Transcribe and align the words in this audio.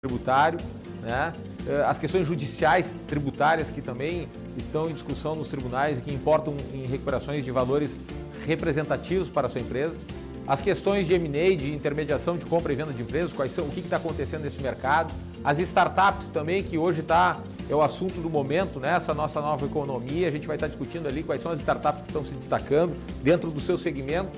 tributário, 0.00 0.60
né? 1.02 1.32
Eh, 1.66 1.84
as 1.84 1.98
questões 1.98 2.24
judiciais 2.24 2.96
tributárias 3.08 3.68
que 3.68 3.82
também 3.82 4.28
estão 4.56 4.88
em 4.88 4.92
discussão 4.92 5.34
nos 5.34 5.48
tribunais 5.48 5.98
e 5.98 6.00
que 6.00 6.14
importam 6.14 6.56
em 6.72 6.86
recuperações 6.86 7.44
de 7.44 7.50
valores 7.50 7.98
representativos 8.46 9.28
para 9.28 9.48
a 9.48 9.50
sua 9.50 9.60
empresa. 9.60 9.98
As 10.46 10.60
questões 10.60 11.08
de 11.08 11.14
M&A, 11.14 11.56
de 11.56 11.74
intermediação 11.74 12.36
de 12.36 12.46
compra 12.46 12.72
e 12.72 12.76
venda 12.76 12.92
de 12.92 13.02
empresas, 13.02 13.32
quais 13.32 13.50
são, 13.50 13.64
o 13.64 13.70
que 13.70 13.80
está 13.80 13.96
acontecendo 13.96 14.42
nesse 14.42 14.62
mercado. 14.62 15.12
As 15.42 15.58
startups 15.58 16.28
também, 16.28 16.62
que 16.62 16.78
hoje 16.78 17.00
está, 17.00 17.40
é 17.68 17.74
o 17.74 17.82
assunto 17.82 18.20
do 18.20 18.30
momento, 18.30 18.78
né? 18.78 18.94
essa 18.94 19.12
nossa 19.12 19.40
nova 19.40 19.66
economia. 19.66 20.28
A 20.28 20.30
gente 20.30 20.46
vai 20.46 20.56
estar 20.56 20.68
discutindo 20.68 21.08
ali 21.08 21.24
quais 21.24 21.42
são 21.42 21.50
as 21.50 21.58
startups 21.58 22.02
que 22.02 22.06
estão 22.06 22.24
se 22.24 22.34
destacando 22.34 22.96
dentro 23.20 23.50
do 23.50 23.58
seu 23.58 23.76
segmento 23.76 24.30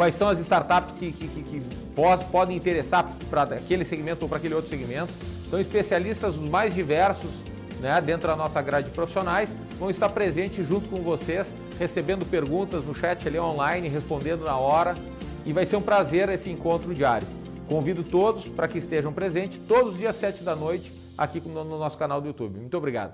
quais 0.00 0.14
são 0.14 0.30
as 0.30 0.38
startups 0.38 0.94
que, 0.98 1.12
que, 1.12 1.28
que, 1.28 1.42
que 1.42 1.62
podem 2.32 2.56
interessar 2.56 3.06
para 3.28 3.42
aquele 3.42 3.84
segmento 3.84 4.22
ou 4.22 4.30
para 4.30 4.38
aquele 4.38 4.54
outro 4.54 4.70
segmento. 4.70 5.12
Então, 5.46 5.60
especialistas 5.60 6.36
os 6.36 6.48
mais 6.48 6.74
diversos 6.74 7.30
né, 7.80 8.00
dentro 8.00 8.26
da 8.26 8.34
nossa 8.34 8.62
grade 8.62 8.88
de 8.88 8.94
profissionais 8.94 9.54
vão 9.78 9.90
estar 9.90 10.08
presentes 10.08 10.66
junto 10.66 10.88
com 10.88 11.02
vocês, 11.02 11.52
recebendo 11.78 12.24
perguntas 12.24 12.82
no 12.82 12.94
chat 12.94 13.28
ali 13.28 13.38
online, 13.38 13.88
respondendo 13.88 14.42
na 14.42 14.56
hora. 14.56 14.96
E 15.44 15.52
vai 15.52 15.66
ser 15.66 15.76
um 15.76 15.82
prazer 15.82 16.30
esse 16.30 16.48
encontro 16.48 16.94
diário. 16.94 17.28
Convido 17.68 18.02
todos 18.02 18.48
para 18.48 18.66
que 18.66 18.78
estejam 18.78 19.12
presentes 19.12 19.60
todos 19.68 19.92
os 19.92 19.98
dias 19.98 20.16
7 20.16 20.42
da 20.42 20.56
noite 20.56 20.90
aqui 21.18 21.40
no 21.40 21.62
nosso 21.62 21.98
canal 21.98 22.22
do 22.22 22.28
YouTube. 22.28 22.58
Muito 22.58 22.74
obrigado. 22.74 23.12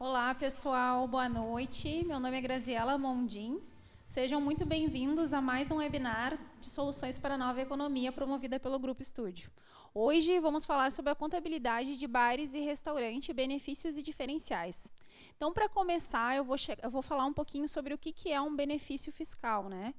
Olá, 0.00 0.32
pessoal. 0.32 1.08
Boa 1.08 1.28
noite. 1.28 2.04
Meu 2.04 2.20
nome 2.20 2.38
é 2.38 2.40
Graziela 2.40 2.96
Mondim. 2.96 3.60
Sejam 4.06 4.40
muito 4.40 4.64
bem-vindos 4.64 5.32
a 5.32 5.40
mais 5.40 5.72
um 5.72 5.78
webinar 5.78 6.38
de 6.60 6.70
soluções 6.70 7.18
para 7.18 7.34
a 7.34 7.36
nova 7.36 7.60
economia 7.60 8.12
promovida 8.12 8.60
pelo 8.60 8.78
Grupo 8.78 9.02
Estúdio. 9.02 9.50
Hoje 9.92 10.38
vamos 10.38 10.64
falar 10.64 10.92
sobre 10.92 11.10
a 11.10 11.16
contabilidade 11.16 11.98
de 11.98 12.06
bares 12.06 12.54
e 12.54 12.60
restaurante, 12.60 13.32
benefícios 13.32 13.98
e 13.98 14.02
diferenciais. 14.04 14.92
Então, 15.36 15.52
para 15.52 15.68
começar, 15.68 16.36
eu 16.36 16.44
vou, 16.44 16.56
eu 16.80 16.90
vou, 16.92 17.02
falar 17.02 17.26
um 17.26 17.32
pouquinho 17.32 17.68
sobre 17.68 17.92
o 17.92 17.98
que, 17.98 18.12
que 18.12 18.30
é 18.30 18.40
um 18.40 18.54
benefício 18.54 19.12
fiscal. 19.12 19.68
Né? 19.68 19.92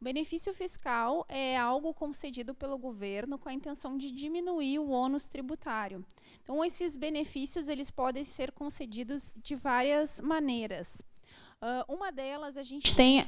O 0.00 0.04
benefício 0.04 0.52
fiscal 0.52 1.24
é 1.28 1.56
algo 1.56 1.94
concedido 1.94 2.54
pelo 2.54 2.76
governo 2.76 3.38
com 3.38 3.48
a 3.48 3.52
intenção 3.52 3.96
de 3.96 4.10
diminuir 4.10 4.78
o 4.78 4.90
ônus 4.90 5.26
tributário. 5.26 6.04
Então, 6.42 6.64
esses 6.64 6.96
benefícios 6.96 7.66
eles 7.66 7.90
podem 7.90 8.22
ser 8.22 8.52
concedidos 8.52 9.32
de 9.36 9.54
várias 9.54 10.20
maneiras. 10.20 11.02
Uh, 11.62 11.94
uma 11.94 12.12
delas, 12.12 12.56
a 12.56 12.62
gente 12.62 12.94
tem 12.94 13.26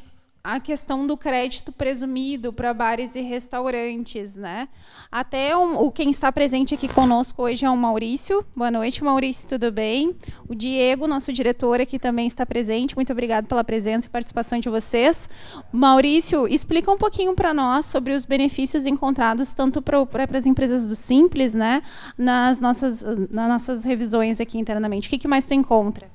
a 0.49 0.59
questão 0.59 1.07
do 1.07 1.15
crédito 1.15 1.71
presumido 1.71 2.55
para 2.55 2.73
bares 2.73 3.15
e 3.15 3.21
restaurantes, 3.21 4.35
né? 4.35 4.67
Até 5.13 5.55
o 5.55 5.91
quem 5.91 6.11
está 6.11 6.33
presente 6.33 6.75
aqui 6.75 6.89
conosco 6.89 7.43
hoje 7.43 7.67
é 7.67 7.71
o 7.71 7.77
Maurício. 7.77 8.43
Boa 8.57 8.71
noite, 8.71 9.05
Maurício, 9.05 9.47
tudo 9.47 9.71
bem? 9.71 10.17
O 10.49 10.55
Diego, 10.55 11.07
nosso 11.07 11.35
diretor 11.35 11.83
aqui 11.83 11.99
também 11.99 12.27
está 12.27 12.47
presente. 12.47 12.97
Muito 12.97 13.13
obrigado 13.13 13.45
pela 13.45 13.63
presença 13.63 14.07
e 14.07 14.11
participação 14.11 14.59
de 14.59 14.71
vocês. 14.71 15.29
Maurício, 15.71 16.49
explica 16.49 16.91
um 16.91 16.97
pouquinho 16.97 17.35
para 17.35 17.53
nós 17.53 17.85
sobre 17.85 18.15
os 18.15 18.25
benefícios 18.25 18.87
encontrados 18.87 19.53
tanto 19.53 19.83
para 19.83 20.07
as 20.33 20.47
empresas 20.47 20.87
do 20.87 20.97
Simples, 20.97 21.53
né, 21.53 21.83
nas 22.17 22.59
nossas 22.59 23.03
nas 23.03 23.49
nossas 23.49 23.85
revisões 23.85 24.41
aqui 24.41 24.57
internamente. 24.59 25.09
O 25.09 25.11
que, 25.11 25.19
que 25.19 25.29
mais 25.29 25.45
tu 25.45 25.53
encontra? 25.53 26.11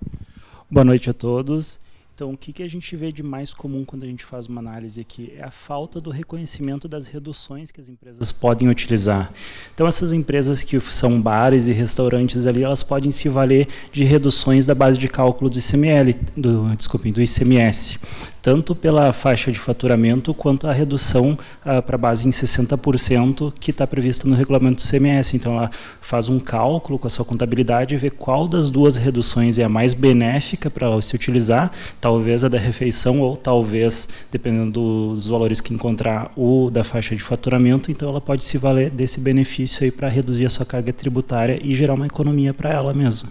Boa 0.71 0.83
noite 0.83 1.07
a 1.07 1.13
todos. 1.13 1.79
Então, 2.15 2.31
o 2.31 2.37
que, 2.37 2.53
que 2.53 2.61
a 2.61 2.69
gente 2.69 2.95
vê 2.95 3.11
de 3.11 3.23
mais 3.23 3.55
comum 3.55 3.83
quando 3.83 4.03
a 4.03 4.05
gente 4.05 4.23
faz 4.23 4.45
uma 4.45 4.61
análise 4.61 5.01
aqui? 5.01 5.33
É 5.35 5.43
a 5.43 5.49
falta 5.49 5.99
do 5.99 6.11
reconhecimento 6.11 6.87
das 6.87 7.07
reduções 7.07 7.71
que 7.71 7.81
as 7.81 7.89
empresas 7.89 8.31
podem 8.31 8.69
utilizar. 8.69 9.33
Então, 9.73 9.87
essas 9.87 10.11
empresas 10.11 10.61
que 10.61 10.79
são 10.79 11.19
bares 11.19 11.67
e 11.67 11.73
restaurantes 11.73 12.45
ali, 12.45 12.61
elas 12.61 12.83
podem 12.83 13.11
se 13.11 13.27
valer 13.29 13.67
de 13.91 14.03
reduções 14.03 14.63
da 14.63 14.75
base 14.75 14.99
de 14.99 15.07
cálculo 15.07 15.49
do 15.49 15.57
ICML, 15.57 16.15
do, 16.37 16.75
desculpe, 16.75 17.11
do 17.11 17.19
ICMS 17.19 17.99
tanto 18.43 18.75
pela 18.75 19.13
faixa 19.13 19.53
de 19.53 19.57
faturamento 19.57 20.33
quanto 20.33 20.67
a 20.67 20.73
redução 20.73 21.39
uh, 21.65 21.81
para 21.81 21.97
base 21.97 22.27
em 22.27 22.31
60% 22.31 23.53
que 23.57 23.71
está 23.71 23.87
prevista 23.87 24.27
no 24.27 24.35
regulamento 24.35 24.83
do 24.83 24.87
CMS. 24.87 25.33
Então, 25.33 25.55
ela 25.55 25.71
faz 26.01 26.27
um 26.27 26.37
cálculo 26.37 26.99
com 26.99 27.07
a 27.07 27.09
sua 27.09 27.23
contabilidade 27.23 27.95
e 27.95 27.97
vê 27.97 28.09
qual 28.09 28.45
das 28.45 28.69
duas 28.69 28.97
reduções 28.97 29.57
é 29.57 29.63
a 29.63 29.69
mais 29.69 29.93
benéfica 29.93 30.69
para 30.69 30.87
ela 30.87 31.01
se 31.01 31.15
utilizar, 31.15 31.71
talvez 32.03 32.43
a 32.43 32.49
da 32.49 32.59
refeição 32.59 33.21
ou 33.21 33.37
talvez, 33.37 34.09
dependendo 34.29 34.71
dos 35.15 35.25
valores 35.25 35.61
que 35.61 35.73
encontrar, 35.73 36.33
o 36.35 36.69
da 36.69 36.83
faixa 36.83 37.15
de 37.15 37.23
faturamento. 37.23 37.89
Então, 37.89 38.09
ela 38.09 38.19
pode 38.19 38.43
se 38.43 38.57
valer 38.57 38.89
desse 38.89 39.21
benefício 39.21 39.85
aí 39.85 39.89
para 39.89 40.09
reduzir 40.09 40.45
a 40.45 40.49
sua 40.49 40.65
carga 40.65 40.91
tributária 40.91 41.57
e 41.63 41.73
gerar 41.73 41.93
uma 41.93 42.05
economia 42.05 42.53
para 42.53 42.73
ela 42.73 42.93
mesma. 42.93 43.29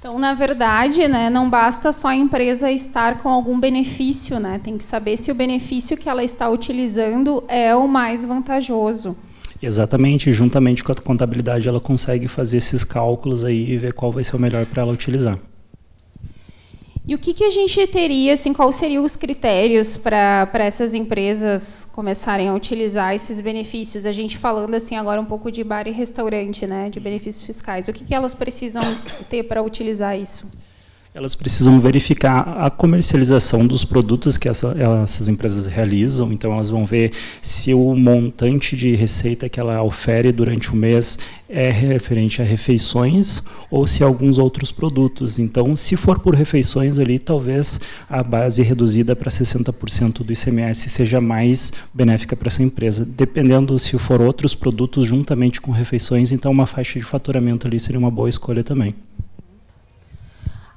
Então, 0.00 0.18
na 0.18 0.34
verdade, 0.34 1.06
né, 1.06 1.30
não 1.30 1.48
basta 1.48 1.92
só 1.92 2.08
a 2.08 2.16
empresa 2.16 2.68
estar 2.68 3.18
com 3.18 3.28
algum 3.28 3.60
benefício, 3.60 4.40
né? 4.40 4.60
Tem 4.62 4.76
que 4.76 4.82
saber 4.82 5.16
se 5.16 5.30
o 5.30 5.34
benefício 5.34 5.96
que 5.96 6.08
ela 6.08 6.24
está 6.24 6.48
utilizando 6.50 7.44
é 7.46 7.76
o 7.76 7.86
mais 7.86 8.24
vantajoso. 8.24 9.16
Exatamente, 9.62 10.32
juntamente 10.32 10.82
com 10.82 10.90
a 10.90 10.96
contabilidade, 10.96 11.68
ela 11.68 11.80
consegue 11.80 12.26
fazer 12.26 12.56
esses 12.56 12.82
cálculos 12.82 13.44
aí 13.44 13.70
e 13.70 13.78
ver 13.78 13.92
qual 13.92 14.10
vai 14.10 14.24
ser 14.24 14.34
o 14.34 14.40
melhor 14.40 14.66
para 14.66 14.82
ela 14.82 14.92
utilizar. 14.92 15.38
E 17.08 17.14
o 17.14 17.18
que, 17.18 17.32
que 17.32 17.44
a 17.44 17.50
gente 17.50 17.86
teria, 17.86 18.34
assim, 18.34 18.52
quais 18.52 18.74
seriam 18.74 19.04
os 19.04 19.14
critérios 19.14 19.96
para 19.96 20.48
essas 20.54 20.92
empresas 20.92 21.86
começarem 21.92 22.48
a 22.48 22.54
utilizar 22.54 23.14
esses 23.14 23.40
benefícios? 23.40 24.04
A 24.04 24.10
gente 24.10 24.36
falando 24.36 24.74
assim 24.74 24.96
agora 24.96 25.20
um 25.20 25.24
pouco 25.24 25.52
de 25.52 25.62
bar 25.62 25.86
e 25.86 25.92
restaurante, 25.92 26.66
né, 26.66 26.90
de 26.90 26.98
benefícios 26.98 27.46
fiscais. 27.46 27.86
O 27.86 27.92
que, 27.92 28.04
que 28.04 28.12
elas 28.12 28.34
precisam 28.34 28.82
ter 29.30 29.44
para 29.44 29.62
utilizar 29.62 30.18
isso? 30.18 30.48
Elas 31.16 31.34
precisam 31.34 31.80
verificar 31.80 32.58
a 32.60 32.68
comercialização 32.68 33.66
dos 33.66 33.84
produtos 33.84 34.36
que 34.36 34.50
essa, 34.50 34.76
essas 35.02 35.30
empresas 35.30 35.64
realizam. 35.64 36.30
Então, 36.30 36.52
elas 36.52 36.68
vão 36.68 36.84
ver 36.84 37.10
se 37.40 37.72
o 37.72 37.94
montante 37.94 38.76
de 38.76 38.94
receita 38.94 39.48
que 39.48 39.58
ela 39.58 39.82
ofere 39.82 40.30
durante 40.30 40.70
o 40.70 40.76
mês 40.76 41.18
é 41.48 41.70
referente 41.70 42.42
a 42.42 42.44
refeições 42.44 43.42
ou 43.70 43.86
se 43.86 44.04
alguns 44.04 44.36
outros 44.36 44.70
produtos. 44.70 45.38
Então, 45.38 45.74
se 45.74 45.96
for 45.96 46.18
por 46.18 46.34
refeições 46.34 46.98
ali, 46.98 47.18
talvez 47.18 47.80
a 48.10 48.22
base 48.22 48.62
reduzida 48.62 49.16
para 49.16 49.30
60% 49.30 50.22
do 50.22 50.32
ICMS 50.34 50.90
seja 50.90 51.18
mais 51.18 51.72
benéfica 51.94 52.36
para 52.36 52.48
essa 52.48 52.62
empresa. 52.62 53.06
Dependendo 53.06 53.78
se 53.78 53.98
for 53.98 54.20
outros 54.20 54.54
produtos 54.54 55.06
juntamente 55.06 55.62
com 55.62 55.70
refeições, 55.72 56.30
então 56.30 56.52
uma 56.52 56.66
faixa 56.66 56.98
de 56.98 57.06
faturamento 57.06 57.66
ali 57.66 57.80
seria 57.80 57.98
uma 57.98 58.10
boa 58.10 58.28
escolha 58.28 58.62
também. 58.62 58.94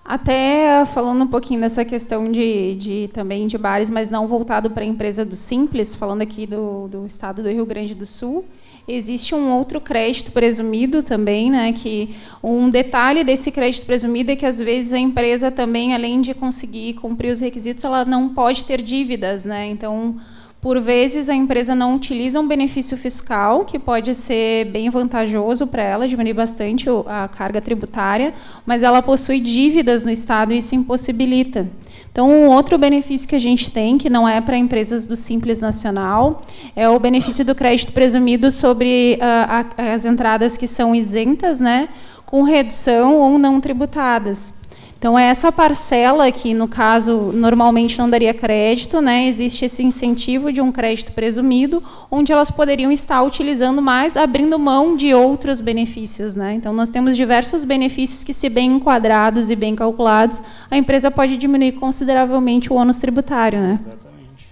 Até 0.10 0.86
falando 0.86 1.22
um 1.22 1.28
pouquinho 1.28 1.62
dessa 1.62 1.86
questão 1.86 2.32
de, 2.32 2.74
de 2.74 3.10
também 3.14 3.46
de 3.46 3.60
bares, 3.60 3.92
mas 3.92 4.10
não 4.10 4.28
voltado 4.28 4.72
para 4.72 4.82
a 4.82 4.88
empresa 4.88 5.24
do 5.24 5.36
Simples, 5.36 5.94
falando 5.94 6.24
aqui 6.24 6.48
do, 6.48 6.88
do 6.88 7.06
estado 7.06 7.44
do 7.44 7.50
Rio 7.50 7.64
Grande 7.64 7.94
do 7.94 8.08
Sul, 8.08 8.44
existe 8.88 9.36
um 9.36 9.52
outro 9.52 9.80
crédito 9.80 10.32
presumido 10.32 11.04
também, 11.04 11.52
né, 11.52 11.72
que 11.74 12.16
um 12.42 12.72
detalhe 12.72 13.24
desse 13.24 13.52
crédito 13.52 13.86
presumido 13.86 14.32
é 14.32 14.36
que 14.36 14.48
às 14.48 14.58
vezes 14.58 14.94
a 14.94 14.98
empresa 14.98 15.52
também, 15.52 15.94
além 15.94 16.22
de 16.22 16.34
conseguir 16.34 16.94
cumprir 16.96 17.32
os 17.32 17.40
requisitos, 17.40 17.84
ela 17.84 18.04
não 18.04 18.30
pode 18.30 18.66
ter 18.66 18.82
dívidas, 18.82 19.46
né? 19.46 19.68
Então, 19.68 20.16
por 20.62 20.78
vezes, 20.82 21.30
a 21.30 21.34
empresa 21.34 21.74
não 21.74 21.96
utiliza 21.96 22.38
um 22.38 22.48
benefício 22.48 22.98
fiscal, 22.98 23.64
que 23.64 23.80
pode 23.80 24.14
ser 24.14 24.66
bem 24.66 24.90
vantajoso 24.90 25.66
para 25.66 25.82
ela, 25.82 26.08
diminuir 26.08 26.34
bastante 26.34 26.88
a 27.08 27.30
carga 27.30 27.62
tributária, 27.62 28.34
mas 28.66 28.84
ela 28.84 29.02
possui 29.02 29.40
dívidas 29.40 30.04
no 30.04 30.12
Estado 30.12 30.54
e 30.54 30.58
isso 30.58 30.76
impossibilita. 30.76 31.66
Então, 32.12 32.30
um 32.30 32.48
outro 32.48 32.78
benefício 32.78 33.26
que 33.26 33.36
a 33.36 33.40
gente 33.40 33.72
tem, 33.72 33.98
que 33.98 34.10
não 34.10 34.28
é 34.28 34.42
para 34.42 34.58
empresas 34.58 35.06
do 35.06 35.16
Simples 35.16 35.62
Nacional, 35.62 36.42
é 36.76 36.90
o 36.90 37.00
benefício 37.00 37.46
do 37.46 37.56
crédito 37.56 37.94
presumido 37.94 38.52
sobre 38.52 39.18
uh, 39.22 39.82
as 39.94 40.04
entradas 40.04 40.58
que 40.58 40.68
são 40.68 40.94
isentas, 40.94 41.62
né, 41.62 41.88
com 42.26 42.44
redução 42.44 43.16
ou 43.16 43.40
não 43.40 43.62
tributadas. 43.62 44.59
Então, 45.00 45.18
é 45.18 45.28
essa 45.28 45.50
parcela 45.50 46.30
que, 46.30 46.54
no 46.54 46.68
caso, 46.68 47.32
normalmente 47.34 47.98
não 47.98 48.10
daria 48.10 48.34
crédito, 48.34 49.00
né, 49.00 49.28
existe 49.30 49.64
esse 49.64 49.82
incentivo 49.82 50.52
de 50.52 50.60
um 50.60 50.74
crédito 50.74 51.14
presumido, 51.14 51.82
onde 52.12 52.34
elas 52.34 52.52
poderiam 52.52 52.92
estar 52.92 53.24
utilizando 53.24 53.82
mais, 53.82 54.18
abrindo 54.18 54.60
mão 54.60 54.98
de 54.98 55.14
outros 55.14 55.62
benefícios. 55.62 56.36
Né? 56.36 56.56
Então, 56.56 56.74
nós 56.74 56.90
temos 56.90 57.16
diversos 57.16 57.64
benefícios 57.64 58.26
que, 58.26 58.34
se 58.34 58.50
bem 58.50 58.74
enquadrados 58.74 59.50
e 59.50 59.56
bem 59.56 59.74
calculados, 59.74 60.42
a 60.70 60.76
empresa 60.76 61.10
pode 61.10 61.38
diminuir 61.38 61.72
consideravelmente 61.72 62.74
o 62.74 62.76
ônus 62.76 62.98
tributário. 62.98 63.58
Né? 63.58 63.80
Exatamente. 63.80 64.50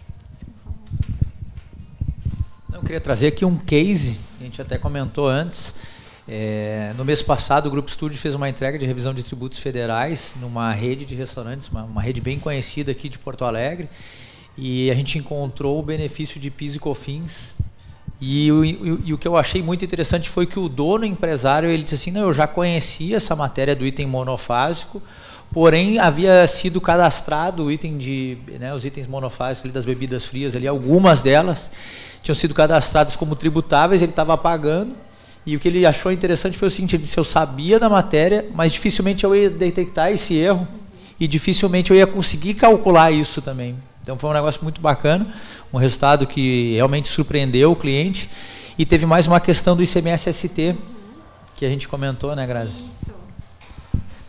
Eu 2.72 2.82
queria 2.84 3.02
trazer 3.02 3.28
aqui 3.28 3.44
um 3.44 3.58
case, 3.58 4.18
a 4.40 4.44
gente 4.46 4.62
até 4.62 4.78
comentou 4.78 5.28
antes, 5.28 5.76
É, 6.30 6.94
no 6.98 7.06
mês 7.06 7.22
passado, 7.22 7.68
o 7.68 7.72
Grupo 7.72 7.90
Estúdio 7.90 8.20
fez 8.20 8.36
uma 8.36 8.50
entrega 8.50 8.78
de 8.78 8.86
revisão 8.86 9.14
de 9.14 9.24
tributos 9.24 9.60
federais 9.60 10.34
numa 10.42 10.74
rede 10.74 11.06
de 11.06 11.16
restaurantes, 11.16 11.70
uma, 11.70 11.84
uma 11.84 12.02
rede 12.02 12.20
bem 12.20 12.38
conhecida 12.38 12.92
aqui 12.92 13.08
de 13.08 13.18
Porto 13.18 13.46
Alegre, 13.46 13.88
e 14.58 14.92
a 14.92 14.96
gente 14.96 15.18
encontrou 15.18 15.80
o 15.80 15.84
benefício 15.84 16.38
de 16.38 16.52
PIS 16.52 16.76
e 16.76 16.80
COFINS 16.80 17.54
e 18.20 18.50
e, 18.50 19.00
e 19.06 19.14
o, 19.14 19.18
que 19.18 19.28
eu 19.28 19.38
achei 19.38 19.62
muito 19.62 19.86
interessante 19.86 20.30
foi 20.30 20.46
que 20.46 20.60
o 20.60 20.68
dono 20.68 21.06
empresário 21.06 21.70
ele 21.70 21.84
disse 21.84 21.96
assim, 21.96 22.12
não, 22.12 22.22
eu 22.22 22.34
já 22.34 22.46
conhecia 22.46 23.18
essa 23.18 23.36
matéria 23.36 23.76
do 23.76 23.86
item 23.86 24.08
monofásico, 24.08 25.02
porém 25.54 25.98
havia 25.98 26.46
sido 26.46 26.82
cadastrado 26.82 27.66
o 27.66 27.72
item 27.72 27.98
de, 27.98 28.38
né, 28.60 28.74
os 28.74 28.84
itens 28.84 29.08
monofásicos 29.08 29.72
das 29.72 29.86
bebidas 29.86 30.26
frias 30.26 30.58
ali, 30.58 30.68
algumas 30.68 31.22
delas 31.22 31.72
tinham 32.22 32.36
sido 32.36 32.54
cadastradas 32.54 33.16
como 33.16 33.34
tributáveis, 33.34 34.02
ele 34.02 34.12
estava 34.12 34.38
pagando. 34.38 35.07
E 35.48 35.56
o 35.56 35.62
que 35.62 35.70
ele 35.70 35.86
achou 35.86 36.12
interessante 36.12 36.58
foi 36.58 36.68
o 36.68 36.72
seguinte, 36.72 36.98
ele 36.98 37.04
disse, 37.04 37.18
eu 37.18 37.24
sabia 37.24 37.80
da 37.80 37.88
matéria, 37.88 38.46
mas 38.54 38.74
dificilmente 38.74 39.24
eu 39.24 39.34
ia 39.34 39.50
detectar 39.50 40.12
esse 40.12 40.36
erro 40.36 40.68
e 41.18 41.26
dificilmente 41.26 41.90
eu 41.90 41.96
ia 41.96 42.06
conseguir 42.06 42.54
calcular 42.54 43.12
isso 43.12 43.42
também. 43.42 43.74
Então 44.02 44.18
foi 44.18 44.30
um 44.30 44.34
negócio 44.34 44.62
muito 44.62 44.82
bacana, 44.82 45.26
um 45.72 45.78
resultado 45.78 46.28
que 46.28 46.74
realmente 46.76 47.08
surpreendeu 47.08 47.72
o 47.72 47.78
cliente. 47.78 48.30
E 48.78 48.86
teve 48.86 49.06
mais 49.06 49.26
uma 49.26 49.40
questão 49.40 49.74
do 49.74 49.82
ICMS 49.82 50.34
ST, 50.34 50.76
que 51.56 51.66
a 51.66 51.70
gente 51.70 51.88
comentou, 51.88 52.36
né, 52.36 52.46
Grazi? 52.46 52.82
Isso. 52.82 53.17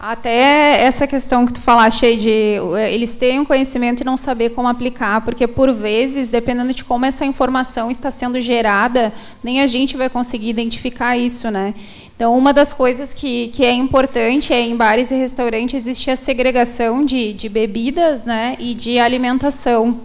Até 0.01 0.81
essa 0.81 1.09
questão 1.09 1.45
que 1.45 1.53
tu 1.53 1.61
falaste 1.61 2.15
de 2.15 2.55
eh, 2.77 2.95
eles 2.95 3.15
terem 3.15 3.41
um 3.41 3.45
conhecimento 3.45 4.01
e 4.01 4.05
não 4.05 4.17
saber 4.17 4.51
como 4.51 4.69
aplicar, 4.69 5.23
porque 5.23 5.45
por 5.45 5.73
vezes, 5.73 6.29
dependendo 6.29 6.73
de 6.73 6.85
como 6.85 7.05
essa 7.05 7.27
informação 7.27 7.91
está 7.91 8.09
sendo 8.09 8.41
gerada, 8.41 9.13
nem 9.43 9.61
a 9.61 9.67
gente 9.67 9.97
vai 9.97 10.09
conseguir 10.09 10.51
identificar 10.51 11.17
isso, 11.17 11.51
né? 11.51 11.75
Então, 12.15 12.37
uma 12.39 12.53
das 12.53 12.73
coisas 12.73 13.13
que, 13.13 13.49
que 13.49 13.65
é 13.65 13.73
importante 13.73 14.53
é 14.53 14.61
em 14.61 14.77
bares 14.77 15.11
e 15.11 15.15
restaurantes 15.17 15.75
existe 15.75 16.13
a 16.13 16.17
segregação 16.17 17.05
de, 17.05 17.33
de 17.33 17.49
bebidas 17.49 18.25
né, 18.25 18.57
e 18.59 18.75
de 18.75 18.99
alimentação. 18.99 20.01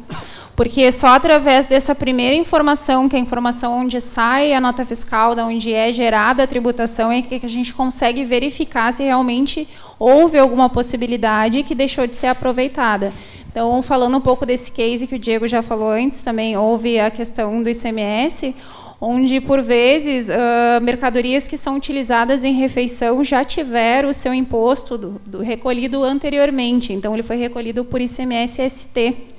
Porque 0.55 0.91
só 0.91 1.07
através 1.07 1.65
dessa 1.65 1.95
primeira 1.95 2.35
informação, 2.35 3.09
que 3.09 3.15
é 3.15 3.19
a 3.19 3.21
informação 3.21 3.79
onde 3.79 3.99
sai 3.99 4.53
a 4.53 4.61
nota 4.61 4.85
fiscal, 4.85 5.33
da 5.33 5.45
onde 5.45 5.73
é 5.73 5.91
gerada 5.91 6.43
a 6.43 6.47
tributação, 6.47 7.11
é 7.11 7.23
que 7.23 7.43
a 7.43 7.49
gente 7.49 7.73
consegue 7.73 8.23
verificar 8.23 8.93
se 8.93 9.03
realmente 9.03 9.67
houve 9.97 10.37
alguma 10.37 10.69
possibilidade 10.69 11.63
que 11.63 11.73
deixou 11.73 12.05
de 12.05 12.15
ser 12.15 12.27
aproveitada. 12.27 13.11
Então, 13.49 13.81
falando 13.81 14.17
um 14.17 14.21
pouco 14.21 14.45
desse 14.45 14.71
case 14.71 15.07
que 15.07 15.15
o 15.15 15.19
Diego 15.19 15.47
já 15.47 15.61
falou 15.61 15.91
antes, 15.91 16.21
também 16.21 16.55
houve 16.55 16.99
a 16.99 17.09
questão 17.09 17.61
do 17.61 17.69
ICMS, 17.69 18.55
onde, 19.01 19.41
por 19.41 19.61
vezes, 19.61 20.29
uh, 20.29 20.81
mercadorias 20.81 21.47
que 21.47 21.57
são 21.57 21.75
utilizadas 21.75 22.43
em 22.43 22.53
refeição 22.53 23.23
já 23.23 23.43
tiveram 23.43 24.09
o 24.09 24.13
seu 24.13 24.33
imposto 24.33 24.97
do, 24.97 25.21
do 25.25 25.39
recolhido 25.39 26.03
anteriormente. 26.03 26.93
Então, 26.93 27.13
ele 27.13 27.21
foi 27.21 27.37
recolhido 27.37 27.83
por 27.83 28.01
ICMS-ST. 28.01 29.33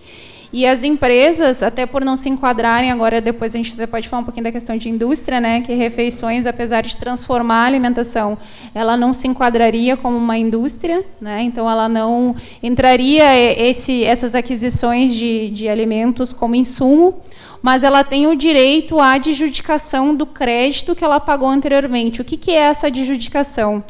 E 0.57 0.69
as 0.69 0.85
empresas, 0.85 1.65
até 1.65 1.85
por 1.85 2.05
não 2.05 2.17
se 2.17 2.29
enquadrarem, 2.29 2.93
agora 2.93 3.21
depois 3.21 3.57
a 3.57 3.59
gente 3.59 3.75
pode 3.89 4.09
falar 4.09 4.23
um 4.23 4.25
pouquinho 4.25 4.45
da 4.45 4.53
questão 4.53 4.79
de 4.79 4.89
indústria, 4.89 5.41
né, 5.41 5.61
que 5.63 5.75
refeições, 5.75 6.47
apesar 6.47 6.81
de 6.83 6.97
transformar 6.97 7.65
a 7.65 7.67
alimentação, 7.67 8.39
ela 8.73 8.97
não 8.97 9.13
se 9.13 9.27
enquadraria 9.27 9.97
como 9.97 10.17
uma 10.17 10.39
indústria, 10.39 11.05
né, 11.21 11.43
então 11.43 11.69
ela 11.69 11.89
não 11.89 12.37
entraria 12.63 13.25
esse, 13.61 14.05
essas 14.05 14.33
aquisições 14.33 15.17
de, 15.17 15.51
de 15.51 15.69
alimentos 15.69 16.33
como 16.33 16.55
insumo, 16.55 17.21
mas 17.61 17.83
ela 17.83 18.05
tem 18.05 18.29
o 18.29 18.37
direito 18.37 19.01
à 19.01 19.15
adjudicação 19.15 20.15
do 20.15 20.25
crédito 20.25 20.95
que 20.95 21.03
ela 21.03 21.19
pagou 21.19 21.49
anteriormente. 21.49 22.21
O 22.21 22.25
que, 22.25 22.37
que 22.37 22.53
é 22.53 22.67
essa 22.67 22.87
adjudicação? 22.87 23.83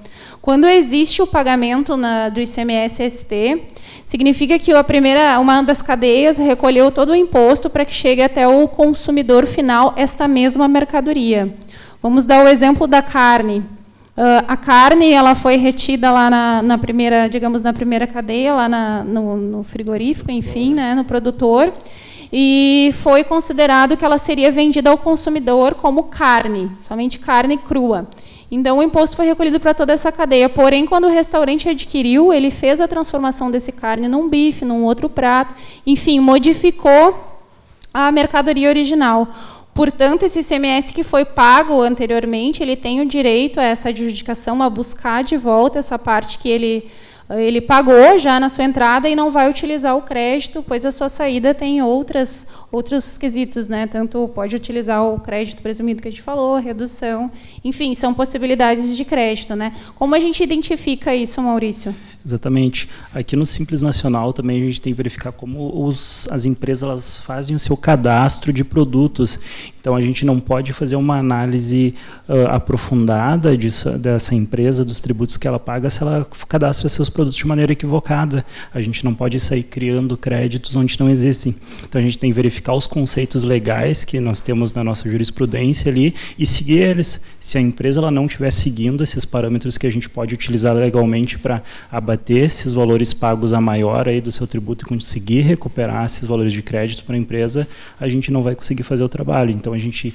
Quando 0.44 0.66
existe 0.66 1.22
o 1.22 1.26
pagamento 1.26 1.96
na, 1.96 2.28
do 2.28 2.38
ICMS-ST, 2.38 3.62
significa 4.04 4.58
que 4.58 4.74
a 4.74 4.84
primeira, 4.84 5.40
uma 5.40 5.62
das 5.62 5.80
cadeias 5.80 6.36
recolheu 6.36 6.90
todo 6.90 7.12
o 7.12 7.16
imposto 7.16 7.70
para 7.70 7.82
que 7.82 7.94
chegue 7.94 8.20
até 8.20 8.46
o 8.46 8.68
consumidor 8.68 9.46
final 9.46 9.94
esta 9.96 10.28
mesma 10.28 10.68
mercadoria. 10.68 11.56
Vamos 12.02 12.26
dar 12.26 12.44
o 12.44 12.48
exemplo 12.48 12.86
da 12.86 13.00
carne. 13.00 13.60
Uh, 14.18 14.44
a 14.46 14.54
carne 14.54 15.12
ela 15.12 15.34
foi 15.34 15.56
retida 15.56 16.12
lá 16.12 16.28
na, 16.28 16.60
na, 16.60 16.76
primeira, 16.76 17.26
digamos, 17.26 17.62
na 17.62 17.72
primeira 17.72 18.06
cadeia, 18.06 18.52
lá 18.52 18.68
na, 18.68 19.02
no, 19.02 19.38
no, 19.38 19.62
frigorífico, 19.62 20.30
enfim, 20.30 20.74
né, 20.74 20.94
no 20.94 21.04
produtor 21.04 21.72
e 22.36 22.92
foi 22.94 23.22
considerado 23.22 23.96
que 23.96 24.04
ela 24.04 24.18
seria 24.18 24.50
vendida 24.50 24.90
ao 24.90 24.98
consumidor 24.98 25.74
como 25.74 26.02
carne, 26.02 26.68
somente 26.78 27.16
carne 27.16 27.56
crua. 27.56 28.08
Então, 28.50 28.78
o 28.78 28.82
imposto 28.82 29.16
foi 29.16 29.26
recolhido 29.26 29.58
para 29.58 29.74
toda 29.74 29.92
essa 29.92 30.12
cadeia. 30.12 30.48
Porém, 30.48 30.86
quando 30.86 31.06
o 31.06 31.10
restaurante 31.10 31.68
adquiriu, 31.68 32.32
ele 32.32 32.50
fez 32.50 32.80
a 32.80 32.88
transformação 32.88 33.50
desse 33.50 33.72
carne 33.72 34.08
num 34.08 34.28
bife, 34.28 34.64
num 34.64 34.84
outro 34.84 35.08
prato, 35.08 35.54
enfim, 35.86 36.20
modificou 36.20 37.32
a 37.92 38.10
mercadoria 38.12 38.68
original. 38.68 39.28
Portanto, 39.74 40.22
esse 40.22 40.40
ICMS 40.40 40.92
que 40.92 41.02
foi 41.02 41.24
pago 41.24 41.82
anteriormente, 41.82 42.62
ele 42.62 42.76
tem 42.76 43.00
o 43.00 43.06
direito 43.06 43.58
a 43.58 43.64
essa 43.64 43.88
adjudicação, 43.88 44.62
a 44.62 44.70
buscar 44.70 45.24
de 45.24 45.36
volta 45.36 45.80
essa 45.80 45.98
parte 45.98 46.38
que 46.38 46.48
ele 46.48 46.88
ele 47.40 47.60
pagou 47.60 48.18
já 48.18 48.38
na 48.38 48.48
sua 48.48 48.64
entrada 48.64 49.08
e 49.08 49.16
não 49.16 49.30
vai 49.30 49.48
utilizar 49.48 49.96
o 49.96 50.02
crédito, 50.02 50.64
pois 50.66 50.84
a 50.84 50.92
sua 50.92 51.08
saída 51.08 51.54
tem 51.54 51.82
outras, 51.82 52.46
outros 52.70 53.16
quesitos, 53.16 53.68
né? 53.68 53.86
Tanto 53.86 54.28
pode 54.34 54.54
utilizar 54.54 55.04
o 55.04 55.20
crédito 55.20 55.62
presumido 55.62 56.02
que 56.02 56.08
a 56.08 56.10
gente 56.10 56.22
falou, 56.22 56.58
redução, 56.58 57.30
enfim, 57.64 57.94
são 57.94 58.12
possibilidades 58.12 58.96
de 58.96 59.04
crédito, 59.04 59.54
né? 59.54 59.72
Como 59.96 60.14
a 60.14 60.20
gente 60.20 60.42
identifica 60.42 61.14
isso, 61.14 61.40
Maurício? 61.40 61.94
Exatamente. 62.26 62.88
Aqui 63.12 63.36
no 63.36 63.44
Simples 63.44 63.82
Nacional 63.82 64.32
também 64.32 64.62
a 64.62 64.64
gente 64.64 64.80
tem 64.80 64.94
que 64.94 64.96
verificar 64.96 65.30
como 65.30 65.84
os, 65.86 66.26
as 66.30 66.46
empresas 66.46 66.82
elas 66.82 67.16
fazem 67.16 67.54
o 67.54 67.58
seu 67.58 67.76
cadastro 67.76 68.50
de 68.50 68.64
produtos. 68.64 69.38
Então 69.78 69.94
a 69.94 70.00
gente 70.00 70.24
não 70.24 70.40
pode 70.40 70.72
fazer 70.72 70.96
uma 70.96 71.18
análise 71.18 71.94
uh, 72.26 72.46
aprofundada 72.48 73.54
disso, 73.54 73.90
dessa 73.98 74.34
empresa, 74.34 74.82
dos 74.82 75.02
tributos 75.02 75.36
que 75.36 75.46
ela 75.46 75.58
paga, 75.58 75.90
se 75.90 76.02
ela 76.02 76.26
cadastra 76.48 76.88
seus 76.88 77.10
produtos 77.10 77.36
de 77.36 77.46
maneira 77.46 77.72
equivocada. 77.74 78.42
A 78.72 78.80
gente 78.80 79.04
não 79.04 79.14
pode 79.14 79.38
sair 79.38 79.62
criando 79.62 80.16
créditos 80.16 80.74
onde 80.74 80.98
não 80.98 81.10
existem. 81.10 81.54
Então 81.86 82.00
a 82.00 82.02
gente 82.02 82.16
tem 82.16 82.30
que 82.30 82.34
verificar 82.34 82.72
os 82.72 82.86
conceitos 82.86 83.42
legais 83.42 84.02
que 84.02 84.18
nós 84.18 84.40
temos 84.40 84.72
na 84.72 84.82
nossa 84.82 85.06
jurisprudência 85.10 85.90
ali 85.90 86.14
e 86.38 86.46
seguir 86.46 86.78
eles. 86.78 87.20
Se 87.38 87.58
a 87.58 87.60
empresa 87.60 88.00
ela 88.00 88.10
não 88.10 88.24
estiver 88.24 88.50
seguindo 88.50 89.02
esses 89.02 89.26
parâmetros 89.26 89.76
que 89.76 89.86
a 89.86 89.92
gente 89.92 90.08
pode 90.08 90.32
utilizar 90.32 90.74
legalmente 90.74 91.38
para 91.38 91.62
abater 91.92 92.13
abater 92.14 92.44
esses 92.44 92.72
valores 92.72 93.12
pagos 93.12 93.52
a 93.52 93.60
maior 93.60 94.08
aí 94.08 94.20
do 94.20 94.30
seu 94.30 94.46
tributo 94.46 94.84
e 94.84 94.88
conseguir 94.88 95.40
recuperar 95.40 96.04
esses 96.04 96.26
valores 96.26 96.52
de 96.52 96.62
crédito 96.62 97.04
para 97.04 97.16
a 97.16 97.18
empresa, 97.18 97.68
a 98.00 98.08
gente 98.08 98.30
não 98.30 98.42
vai 98.42 98.54
conseguir 98.54 98.84
fazer 98.84 99.04
o 99.04 99.08
trabalho. 99.08 99.50
Então, 99.50 99.72
a 99.72 99.78
gente 99.78 100.14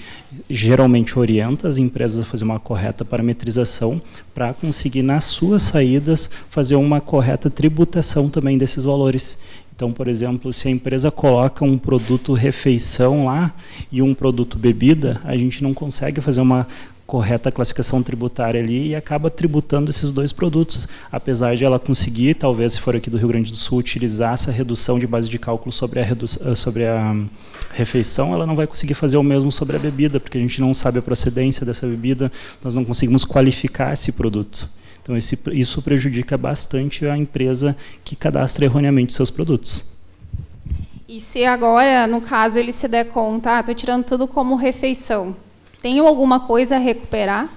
geralmente 0.49 1.19
orienta 1.19 1.67
as 1.67 1.77
empresas 1.77 2.19
a 2.19 2.23
fazer 2.23 2.45
uma 2.45 2.59
correta 2.59 3.05
parametrização 3.05 4.01
para 4.33 4.53
conseguir, 4.53 5.03
nas 5.03 5.25
suas 5.25 5.61
saídas, 5.61 6.29
fazer 6.49 6.75
uma 6.75 7.01
correta 7.01 7.49
tributação 7.49 8.29
também 8.29 8.57
desses 8.57 8.85
valores. 8.85 9.37
Então, 9.75 9.91
por 9.91 10.07
exemplo, 10.07 10.51
se 10.51 10.67
a 10.67 10.71
empresa 10.71 11.11
coloca 11.11 11.63
um 11.63 11.77
produto 11.77 12.33
refeição 12.33 13.25
lá 13.25 13.53
e 13.91 14.01
um 14.01 14.13
produto 14.13 14.57
bebida, 14.57 15.21
a 15.23 15.37
gente 15.37 15.63
não 15.63 15.73
consegue 15.73 16.19
fazer 16.19 16.41
uma 16.41 16.67
correta 17.09 17.51
classificação 17.51 18.03
tributária 18.03 18.61
ali 18.61 18.89
e 18.89 18.95
acaba 18.95 19.31
tributando 19.31 19.89
esses 19.89 20.11
dois 20.11 20.31
produtos, 20.31 20.87
apesar 21.11 21.55
de 21.55 21.65
ela 21.65 21.79
conseguir, 21.79 22.35
talvez 22.35 22.73
se 22.73 22.81
for 22.81 22.95
aqui 22.95 23.09
do 23.09 23.17
Rio 23.17 23.29
Grande 23.29 23.49
do 23.49 23.57
Sul, 23.57 23.79
utilizar 23.79 24.35
essa 24.35 24.51
redução 24.51 24.99
de 24.99 25.07
base 25.07 25.27
de 25.27 25.39
cálculo 25.39 25.71
sobre 25.71 26.01
a, 26.01 26.03
eh, 26.03 26.55
sobre 26.55 26.85
a 26.85 27.15
refeição, 27.73 28.31
ela 28.31 28.45
não 28.45 28.55
vai 28.55 28.67
conseguir 28.67 28.93
fazer 28.93 29.17
o 29.17 29.23
mesmo 29.23 29.51
sobre 29.51 29.75
a 29.75 29.79
bebida, 29.79 30.19
porque 30.19 30.37
a 30.37 30.41
gente 30.41 30.61
não 30.61 30.71
sabe 30.71 30.99
a 30.99 31.01
procedência 31.01 31.65
dessa 31.65 31.87
bebida, 31.87 32.31
nós 32.63 32.75
não 32.75 32.85
conseguimos 32.85 33.25
qualificar 33.25 33.91
esse 33.91 34.11
produto. 34.11 34.69
Então 35.01 35.17
esse, 35.17 35.35
isso 35.53 35.81
prejudica 35.81 36.37
bastante 36.37 37.07
a 37.07 37.17
empresa 37.17 37.75
que 38.05 38.15
cadastra 38.15 38.65
erroneamente 38.65 39.15
seus 39.15 39.31
produtos. 39.31 39.83
E 41.07 41.19
se 41.19 41.43
agora, 41.43 42.05
no 42.05 42.21
caso, 42.21 42.59
ele 42.59 42.71
se 42.71 42.87
der 42.87 43.05
conta, 43.05 43.59
estou 43.59 43.71
ah, 43.71 43.75
tirando 43.75 44.03
tudo 44.03 44.27
como 44.27 44.55
refeição, 44.55 45.35
tem 45.81 45.99
alguma 45.99 46.39
coisa 46.41 46.75
a 46.75 46.79
recuperar? 46.79 47.49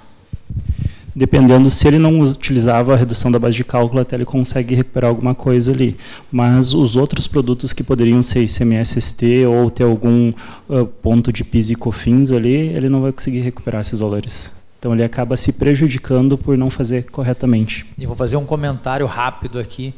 Dependendo 1.14 1.68
se 1.68 1.86
ele 1.86 1.98
não 1.98 2.20
utilizava 2.20 2.94
a 2.94 2.96
redução 2.96 3.30
da 3.30 3.38
base 3.38 3.56
de 3.56 3.64
cálculo, 3.64 4.00
até 4.00 4.16
ele 4.16 4.24
consegue 4.24 4.74
recuperar 4.74 5.10
alguma 5.10 5.34
coisa 5.34 5.70
ali. 5.70 5.96
Mas 6.30 6.72
os 6.72 6.96
outros 6.96 7.26
produtos 7.26 7.74
que 7.74 7.84
poderiam 7.84 8.22
ser 8.22 8.42
ICMS-ST 8.44 9.44
ou 9.46 9.70
ter 9.70 9.84
algum 9.84 10.32
uh, 10.68 10.86
ponto 10.86 11.30
de 11.30 11.44
PIS 11.44 11.70
e 11.70 11.74
COFINS 11.74 12.32
ali, 12.32 12.68
ele 12.68 12.88
não 12.88 13.02
vai 13.02 13.12
conseguir 13.12 13.40
recuperar 13.40 13.82
esses 13.82 14.00
valores. 14.00 14.50
Então 14.78 14.94
ele 14.94 15.04
acaba 15.04 15.36
se 15.36 15.52
prejudicando 15.52 16.38
por 16.38 16.56
não 16.56 16.70
fazer 16.70 17.04
corretamente. 17.04 17.84
E 17.98 18.06
vou 18.06 18.16
fazer 18.16 18.36
um 18.36 18.46
comentário 18.46 19.06
rápido 19.06 19.58
aqui 19.58 19.94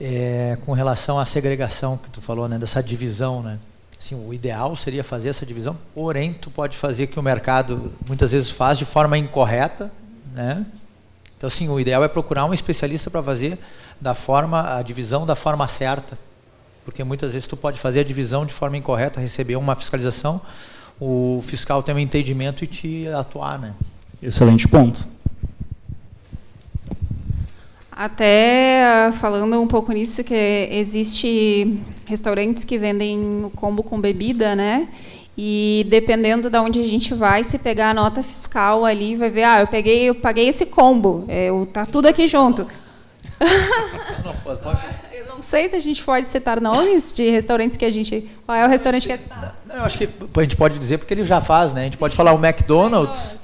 é, 0.00 0.58
com 0.66 0.72
relação 0.72 1.18
à 1.18 1.24
segregação 1.24 1.96
que 1.96 2.10
tu 2.10 2.20
falou, 2.20 2.48
né, 2.48 2.58
dessa 2.58 2.82
divisão, 2.82 3.40
né? 3.40 3.58
Assim, 3.98 4.14
o 4.14 4.32
ideal 4.32 4.76
seria 4.76 5.02
fazer 5.02 5.30
essa 5.30 5.46
divisão, 5.46 5.76
porém, 5.94 6.32
tu 6.32 6.50
pode 6.50 6.76
fazer 6.76 7.06
que 7.06 7.18
o 7.18 7.22
mercado 7.22 7.92
muitas 8.06 8.32
vezes 8.32 8.50
faz 8.50 8.78
de 8.78 8.84
forma 8.84 9.16
incorreta, 9.16 9.90
né? 10.34 10.64
Então, 11.36 11.48
assim, 11.48 11.68
o 11.68 11.80
ideal 11.80 12.04
é 12.04 12.08
procurar 12.08 12.44
um 12.44 12.54
especialista 12.54 13.10
para 13.10 13.22
fazer 13.22 13.58
da 14.00 14.14
forma, 14.14 14.76
a 14.76 14.82
divisão 14.82 15.26
da 15.26 15.34
forma 15.34 15.66
certa. 15.66 16.18
Porque 16.84 17.02
muitas 17.02 17.32
vezes 17.32 17.48
tu 17.48 17.56
pode 17.56 17.78
fazer 17.78 18.00
a 18.00 18.04
divisão 18.04 18.46
de 18.46 18.52
forma 18.52 18.76
incorreta, 18.76 19.20
receber 19.20 19.56
uma 19.56 19.74
fiscalização, 19.74 20.40
o 21.00 21.42
fiscal 21.44 21.82
tem 21.82 21.94
um 21.94 21.98
entendimento 21.98 22.64
e 22.64 22.66
te 22.66 23.08
atuar, 23.08 23.58
né? 23.58 23.74
Excelente 24.22 24.66
ponto. 24.68 25.06
Até 27.96 29.10
falando 29.14 29.58
um 29.58 29.66
pouco 29.66 29.90
nisso, 29.90 30.22
que 30.22 30.68
existe 30.70 31.80
restaurantes 32.04 32.62
que 32.62 32.76
vendem 32.76 33.42
o 33.42 33.48
combo 33.48 33.82
com 33.82 33.98
bebida, 33.98 34.54
né? 34.54 34.88
E 35.36 35.86
dependendo 35.88 36.50
de 36.50 36.58
onde 36.58 36.78
a 36.78 36.84
gente 36.84 37.14
vai, 37.14 37.42
se 37.42 37.56
pegar 37.56 37.90
a 37.90 37.94
nota 37.94 38.22
fiscal 38.22 38.84
ali, 38.84 39.16
vai 39.16 39.30
ver, 39.30 39.44
ah, 39.44 39.60
eu 39.60 39.66
peguei, 39.66 40.10
eu 40.10 40.14
paguei 40.14 40.46
esse 40.46 40.66
combo, 40.66 41.24
é, 41.26 41.48
tá 41.72 41.86
tudo 41.86 42.06
aqui 42.06 42.28
junto. 42.28 42.66
Não, 44.22 44.34
pode, 44.44 44.60
pode. 44.60 44.78
Eu 45.12 45.26
não 45.34 45.40
sei 45.40 45.70
se 45.70 45.76
a 45.76 45.80
gente 45.80 46.02
pode 46.02 46.26
citar 46.26 46.60
nomes 46.60 47.14
de 47.14 47.30
restaurantes 47.30 47.78
que 47.78 47.84
a 47.84 47.90
gente. 47.90 48.28
Qual 48.44 48.56
é 48.56 48.66
o 48.66 48.68
restaurante 48.68 49.06
que 49.06 49.12
é 49.14 49.20
Não, 49.66 49.76
eu 49.76 49.82
acho 49.82 49.96
que 49.96 50.04
a 50.04 50.42
gente 50.42 50.56
pode 50.56 50.78
dizer 50.78 50.98
porque 50.98 51.14
ele 51.14 51.24
já 51.24 51.40
faz, 51.40 51.72
né? 51.72 51.82
A 51.82 51.84
gente 51.84 51.96
pode 51.96 52.14
falar 52.14 52.34
o 52.34 52.44
McDonald's 52.44 53.40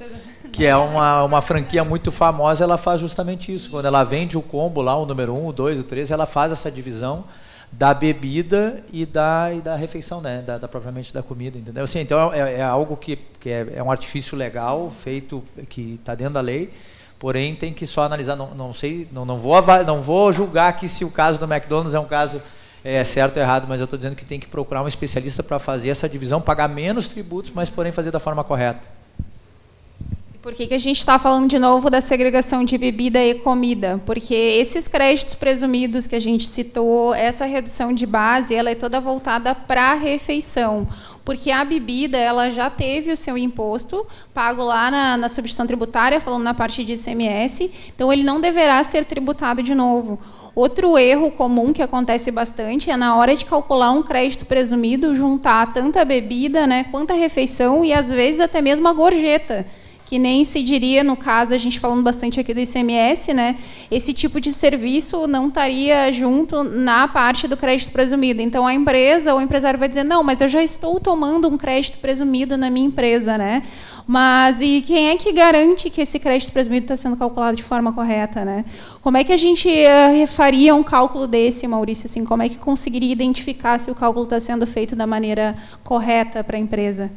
que 0.53 0.67
é 0.67 0.77
uma, 0.77 1.23
uma 1.23 1.41
franquia 1.41 1.83
muito 1.83 2.11
famosa, 2.11 2.63
ela 2.63 2.77
faz 2.77 3.01
justamente 3.01 3.51
isso. 3.51 3.71
Quando 3.71 3.87
ela 3.87 4.03
vende 4.03 4.37
o 4.37 4.41
combo 4.41 4.83
lá, 4.83 4.95
o 4.95 5.03
número 5.03 5.33
1, 5.33 5.35
um, 5.35 5.47
o 5.47 5.51
2, 5.51 5.79
o 5.79 5.83
3, 5.83 6.11
ela 6.11 6.27
faz 6.27 6.51
essa 6.51 6.71
divisão 6.71 7.25
da 7.71 7.91
bebida 7.91 8.83
e 8.93 9.03
da, 9.03 9.51
e 9.51 9.61
da 9.61 9.75
refeição, 9.75 10.21
né? 10.21 10.43
Da, 10.45 10.59
da 10.59 10.67
propriamente 10.67 11.11
da 11.11 11.23
comida, 11.23 11.57
entendeu? 11.57 11.83
Assim, 11.83 12.01
então 12.01 12.31
é, 12.31 12.59
é 12.59 12.61
algo 12.61 12.95
que, 12.95 13.15
que 13.39 13.49
é, 13.49 13.73
é, 13.77 13.83
um 13.83 13.89
artifício 13.89 14.37
legal, 14.37 14.93
feito, 15.03 15.43
que 15.67 15.95
está 15.95 16.13
dentro 16.13 16.35
da 16.35 16.41
lei, 16.41 16.71
porém 17.17 17.55
tem 17.55 17.73
que 17.73 17.87
só 17.87 18.03
analisar, 18.03 18.35
não, 18.35 18.53
não 18.53 18.71
sei, 18.71 19.07
não, 19.11 19.25
não, 19.25 19.39
vou, 19.39 19.59
não 19.87 20.03
vou 20.03 20.31
julgar 20.31 20.67
aqui 20.67 20.87
se 20.87 21.03
o 21.03 21.09
caso 21.09 21.39
do 21.39 21.51
McDonald's 21.51 21.95
é 21.95 21.99
um 21.99 22.05
caso 22.05 22.39
é, 22.83 23.03
certo 23.03 23.37
ou 23.37 23.41
errado, 23.41 23.65
mas 23.67 23.79
eu 23.81 23.85
estou 23.85 23.97
dizendo 23.97 24.15
que 24.15 24.23
tem 24.23 24.39
que 24.39 24.45
procurar 24.45 24.83
um 24.83 24.87
especialista 24.87 25.41
para 25.41 25.57
fazer 25.57 25.89
essa 25.89 26.07
divisão, 26.07 26.39
pagar 26.39 26.69
menos 26.69 27.07
tributos, 27.07 27.49
mas 27.55 27.71
porém 27.71 27.91
fazer 27.91 28.11
da 28.11 28.19
forma 28.19 28.43
correta. 28.43 28.92
Por 30.43 30.53
que, 30.53 30.67
que 30.67 30.73
a 30.73 30.77
gente 30.77 30.99
está 30.99 31.17
falando 31.17 31.49
de 31.49 31.57
novo 31.57 31.89
da 31.89 32.01
segregação 32.01 32.65
de 32.65 32.77
bebida 32.77 33.23
e 33.23 33.33
comida? 33.33 34.01
Porque 34.05 34.35
esses 34.35 34.89
créditos 34.89 35.35
presumidos 35.35 36.05
que 36.05 36.17
a 36.17 36.19
gente 36.19 36.45
citou, 36.45 37.15
essa 37.15 37.45
redução 37.45 37.93
de 37.93 38.05
base, 38.05 38.53
ela 38.53 38.69
é 38.69 38.75
toda 38.75 38.99
voltada 38.99 39.55
para 39.55 39.91
a 39.91 39.93
refeição. 39.93 40.85
Porque 41.23 41.49
a 41.49 41.63
bebida 41.63 42.17
ela 42.17 42.49
já 42.49 42.69
teve 42.69 43.09
o 43.09 43.15
seu 43.15 43.37
imposto 43.37 44.05
pago 44.33 44.65
lá 44.65 44.91
na, 44.91 45.15
na 45.15 45.29
substituição 45.29 45.65
tributária, 45.65 46.19
falando 46.19 46.43
na 46.43 46.53
parte 46.53 46.83
de 46.83 46.91
ICMS, 46.91 47.71
então 47.95 48.11
ele 48.11 48.23
não 48.23 48.41
deverá 48.41 48.83
ser 48.83 49.05
tributado 49.05 49.63
de 49.63 49.73
novo. 49.73 50.19
Outro 50.53 50.97
erro 50.97 51.31
comum 51.31 51.71
que 51.71 51.81
acontece 51.81 52.29
bastante 52.31 52.91
é 52.91 52.97
na 52.97 53.15
hora 53.15 53.33
de 53.33 53.45
calcular 53.45 53.93
um 53.93 54.03
crédito 54.03 54.45
presumido, 54.45 55.15
juntar 55.15 55.71
tanto 55.71 55.97
a 55.99 56.03
bebida 56.03 56.67
né, 56.67 56.83
quanto 56.91 57.11
a 57.11 57.15
refeição 57.15 57.85
e, 57.85 57.93
às 57.93 58.09
vezes, 58.09 58.41
até 58.41 58.61
mesmo 58.61 58.89
a 58.89 58.93
gorjeta 58.93 59.65
que 60.13 60.19
nem 60.19 60.45
se 60.45 60.61
diria, 60.61 61.03
no 61.03 61.17
caso, 61.17 61.55
a 61.55 61.57
gente 61.57 61.79
falando 61.79 62.03
bastante 62.03 62.39
aqui 62.39 62.53
do 62.53 62.59
ICMS, 62.59 63.33
né, 63.33 63.55
esse 63.89 64.13
tipo 64.13 64.39
de 64.39 64.53
serviço 64.53 65.25
não 65.25 65.47
estaria 65.47 66.11
junto 66.11 66.63
na 66.63 67.07
parte 67.07 67.47
do 67.47 67.57
crédito 67.57 67.91
presumido. 67.91 68.39
Então, 68.39 68.67
a 68.67 68.75
empresa 68.75 69.33
ou 69.33 69.39
o 69.39 69.41
empresário 69.41 69.79
vai 69.79 69.89
dizer, 69.89 70.03
não, 70.03 70.23
mas 70.23 70.39
eu 70.39 70.47
já 70.47 70.61
estou 70.61 70.99
tomando 70.99 71.47
um 71.47 71.57
crédito 71.57 71.97
presumido 71.97 72.55
na 72.55 72.69
minha 72.69 72.85
empresa. 72.85 73.39
Né? 73.39 73.63
Mas 74.05 74.61
e 74.61 74.83
quem 74.85 75.09
é 75.09 75.15
que 75.15 75.31
garante 75.31 75.89
que 75.89 76.01
esse 76.01 76.19
crédito 76.19 76.51
presumido 76.51 76.83
está 76.83 76.95
sendo 76.95 77.17
calculado 77.17 77.57
de 77.57 77.63
forma 77.63 77.91
correta? 77.91 78.45
Né? 78.45 78.65
Como 79.01 79.17
é 79.17 79.23
que 79.23 79.33
a 79.33 79.37
gente 79.37 79.67
uh, 79.67 80.27
faria 80.27 80.75
um 80.75 80.83
cálculo 80.83 81.25
desse, 81.25 81.67
Maurício? 81.67 82.05
Assim, 82.05 82.23
como 82.23 82.43
é 82.43 82.49
que 82.49 82.57
conseguiria 82.57 83.11
identificar 83.11 83.79
se 83.79 83.89
o 83.89 83.95
cálculo 83.95 84.25
está 84.25 84.39
sendo 84.39 84.67
feito 84.67 84.95
da 84.95 85.07
maneira 85.07 85.55
correta 85.83 86.43
para 86.43 86.55
a 86.55 86.59
empresa? 86.59 87.09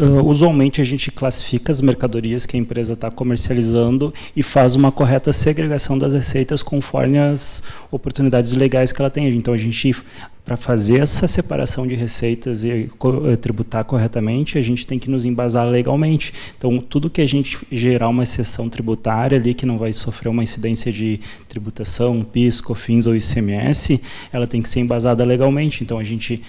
Uh, 0.00 0.24
usualmente 0.24 0.80
a 0.80 0.84
gente 0.84 1.10
classifica 1.10 1.72
as 1.72 1.80
mercadorias 1.80 2.46
que 2.46 2.56
a 2.56 2.60
empresa 2.60 2.92
está 2.92 3.10
comercializando 3.10 4.14
e 4.36 4.44
faz 4.44 4.76
uma 4.76 4.92
correta 4.92 5.32
segregação 5.32 5.98
das 5.98 6.14
receitas 6.14 6.62
conforme 6.62 7.18
as 7.18 7.64
oportunidades 7.90 8.52
legais 8.52 8.92
que 8.92 9.02
ela 9.02 9.10
tem. 9.10 9.28
Então 9.28 9.52
a 9.52 9.56
gente, 9.56 9.96
para 10.44 10.56
fazer 10.56 11.00
essa 11.00 11.26
separação 11.26 11.84
de 11.84 11.96
receitas 11.96 12.62
e 12.62 12.88
uh, 13.02 13.36
tributar 13.38 13.84
corretamente, 13.84 14.56
a 14.56 14.62
gente 14.62 14.86
tem 14.86 15.00
que 15.00 15.10
nos 15.10 15.24
embasar 15.24 15.66
legalmente. 15.66 16.32
Então 16.56 16.78
tudo 16.78 17.10
que 17.10 17.20
a 17.20 17.26
gente 17.26 17.58
gerar 17.72 18.08
uma 18.08 18.22
exceção 18.22 18.68
tributária 18.68 19.36
ali 19.36 19.52
que 19.52 19.66
não 19.66 19.78
vai 19.78 19.92
sofrer 19.92 20.28
uma 20.28 20.44
incidência 20.44 20.92
de 20.92 21.18
tributação, 21.48 22.22
PIS, 22.22 22.60
COFINS 22.60 23.06
ou 23.08 23.16
ICMS, 23.16 24.00
ela 24.32 24.46
tem 24.46 24.62
que 24.62 24.68
ser 24.68 24.78
embasada 24.78 25.24
legalmente. 25.24 25.82
Então 25.82 25.98
a 25.98 26.04
gente 26.04 26.40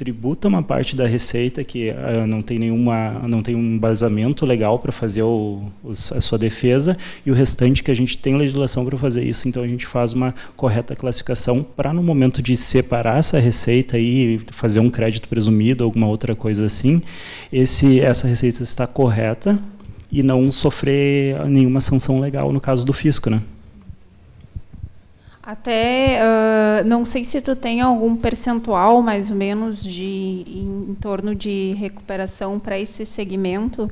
tributa 0.00 0.48
uma 0.48 0.62
parte 0.62 0.96
da 0.96 1.06
receita 1.06 1.62
que 1.62 1.90
uh, 1.90 2.26
não 2.26 2.40
tem 2.40 2.58
nenhuma 2.58 3.20
não 3.28 3.42
tem 3.42 3.54
um 3.54 3.74
embasamento 3.74 4.46
legal 4.46 4.78
para 4.78 4.90
fazer 4.90 5.22
o, 5.22 5.64
a 5.84 6.20
sua 6.22 6.38
defesa 6.38 6.96
e 7.26 7.30
o 7.30 7.34
restante 7.34 7.82
que 7.82 7.90
a 7.90 7.94
gente 7.94 8.16
tem 8.16 8.34
legislação 8.34 8.82
para 8.86 8.96
fazer 8.96 9.22
isso. 9.22 9.46
Então 9.46 9.62
a 9.62 9.68
gente 9.68 9.84
faz 9.84 10.14
uma 10.14 10.34
correta 10.56 10.96
classificação 10.96 11.62
para 11.62 11.92
no 11.92 12.02
momento 12.02 12.40
de 12.40 12.56
separar 12.56 13.18
essa 13.18 13.38
receita 13.38 13.98
e 13.98 14.40
fazer 14.52 14.80
um 14.80 14.88
crédito 14.88 15.28
presumido 15.28 15.84
alguma 15.84 16.06
outra 16.06 16.34
coisa 16.34 16.64
assim 16.64 17.02
esse 17.52 18.00
essa 18.00 18.26
receita 18.26 18.62
está 18.62 18.86
correta 18.86 19.58
e 20.10 20.22
não 20.22 20.50
sofrer 20.50 21.44
nenhuma 21.46 21.82
sanção 21.82 22.20
legal 22.20 22.50
no 22.54 22.60
caso 22.60 22.86
do 22.86 22.92
fisco 22.94 23.28
né 23.28 23.42
até, 25.50 26.20
uh, 26.22 26.88
não 26.88 27.04
sei 27.04 27.24
se 27.24 27.40
tu 27.40 27.56
tem 27.56 27.80
algum 27.80 28.14
percentual, 28.14 29.02
mais 29.02 29.30
ou 29.30 29.36
menos, 29.36 29.82
de 29.82 30.44
em, 30.46 30.90
em 30.90 30.94
torno 30.94 31.34
de 31.34 31.74
recuperação 31.76 32.60
para 32.60 32.78
esse 32.78 33.04
segmento. 33.04 33.90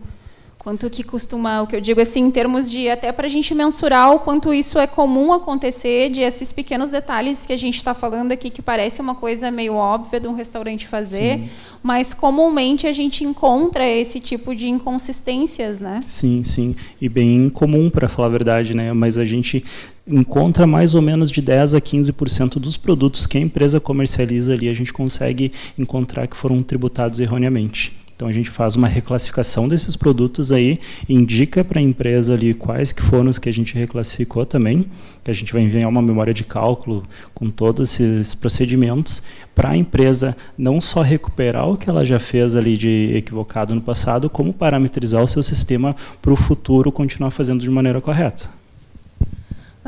Quanto 0.57 0.91
que 0.91 1.03
costuma, 1.03 1.63
o 1.63 1.67
que 1.67 1.75
eu 1.75 1.81
digo 1.81 2.01
assim, 2.01 2.21
em 2.21 2.31
termos 2.31 2.71
de, 2.71 2.89
até 2.89 3.11
para 3.11 3.27
a 3.27 3.31
gente 3.31 3.55
mensurar 3.55 4.13
o 4.13 4.19
quanto 4.19 4.53
isso 4.53 4.79
é 4.79 4.87
comum 4.87 5.33
acontecer, 5.33 6.11
de 6.11 6.21
esses 6.21 6.53
pequenos 6.53 6.91
detalhes 6.91 7.47
que 7.47 7.53
a 7.53 7.57
gente 7.57 7.77
está 7.77 7.95
falando 7.95 8.33
aqui, 8.33 8.51
que 8.51 8.61
parece 8.61 9.01
uma 9.01 9.15
coisa 9.15 9.51
meio 9.51 9.75
óbvia 9.75 10.21
de 10.21 10.29
um 10.29 10.35
restaurante 10.35 10.87
fazer, 10.87 11.39
sim. 11.39 11.49
mas 11.83 12.13
comumente 12.13 12.87
a 12.87 12.93
gente 12.93 13.25
encontra 13.25 13.87
esse 13.87 14.21
tipo 14.21 14.55
de 14.55 14.69
inconsistências, 14.69 15.81
né? 15.81 16.01
Sim, 16.07 16.45
sim. 16.45 16.77
E 17.01 17.09
bem 17.09 17.49
comum, 17.49 17.89
para 17.89 18.09
falar 18.09 18.29
a 18.29 18.31
verdade, 18.33 18.77
né? 18.77 18.93
Mas 18.93 19.17
a 19.17 19.25
gente 19.25 19.65
encontra 20.09 20.67
mais 20.67 20.95
ou 20.95 21.03
menos 21.03 21.31
de 21.31 21.43
10 21.43 21.75
a 21.75 21.81
15% 21.81 22.59
dos 22.59 22.77
produtos 22.77 23.27
que 23.27 23.37
a 23.37 23.41
empresa 23.41 23.79
comercializa 23.79 24.55
ali, 24.55 24.69
a 24.69 24.75
gente 24.75 24.93
consegue 24.93 25.53
encontrar 25.79 26.27
que 26.27 26.37
foram 26.37 26.63
tributados 26.63 27.21
erroneamente. 27.21 27.97
Então 28.19 28.27
a 28.27 28.33
gente 28.33 28.51
faz 28.51 28.75
uma 28.75 28.89
reclassificação 28.89 29.69
desses 29.69 29.95
produtos 29.95 30.51
aí, 30.51 30.81
indica 31.09 31.63
para 31.63 31.79
a 31.79 31.83
empresa 31.83 32.35
ali 32.35 32.53
quais 32.53 32.91
que 32.91 33.01
foram 33.01 33.31
os 33.31 33.39
que 33.39 33.49
a 33.49 33.53
gente 33.53 33.77
reclassificou 33.77 34.45
também, 34.45 34.87
que 35.23 35.31
a 35.31 35.35
gente 35.35 35.53
vai 35.53 35.63
enviar 35.63 35.89
uma 35.89 36.03
memória 36.03 36.35
de 36.35 36.43
cálculo 36.43 37.05
com 37.33 37.49
todos 37.49 37.89
esses 38.01 38.35
procedimentos 38.35 39.23
para 39.55 39.71
a 39.71 39.77
empresa 39.77 40.37
não 40.59 40.81
só 40.81 41.01
recuperar 41.01 41.69
o 41.69 41.77
que 41.77 41.89
ela 41.89 42.05
já 42.05 42.19
fez 42.19 42.57
ali 42.57 42.77
de 42.77 43.13
equivocado 43.15 43.73
no 43.73 43.81
passado, 43.81 44.29
como 44.29 44.53
parametrizar 44.53 45.23
o 45.23 45.29
seu 45.29 45.43
sistema 45.43 45.95
para 46.21 46.33
o 46.33 46.37
futuro 46.37 46.91
continuar 46.91 47.31
fazendo 47.31 47.61
de 47.61 47.71
maneira 47.71 48.01
correta. 48.01 48.58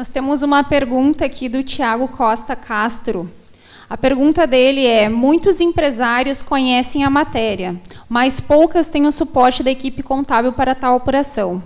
Nós 0.00 0.08
temos 0.08 0.40
uma 0.40 0.64
pergunta 0.64 1.26
aqui 1.26 1.46
do 1.46 1.62
Tiago 1.62 2.08
Costa 2.08 2.56
Castro. 2.56 3.30
A 3.86 3.98
pergunta 3.98 4.46
dele 4.46 4.86
é: 4.86 5.10
muitos 5.10 5.60
empresários 5.60 6.40
conhecem 6.40 7.04
a 7.04 7.10
matéria, 7.10 7.78
mas 8.08 8.40
poucas 8.40 8.88
têm 8.88 9.06
o 9.06 9.12
suporte 9.12 9.62
da 9.62 9.70
equipe 9.70 10.02
contábil 10.02 10.54
para 10.54 10.74
tal 10.74 10.96
apuração. 10.96 11.62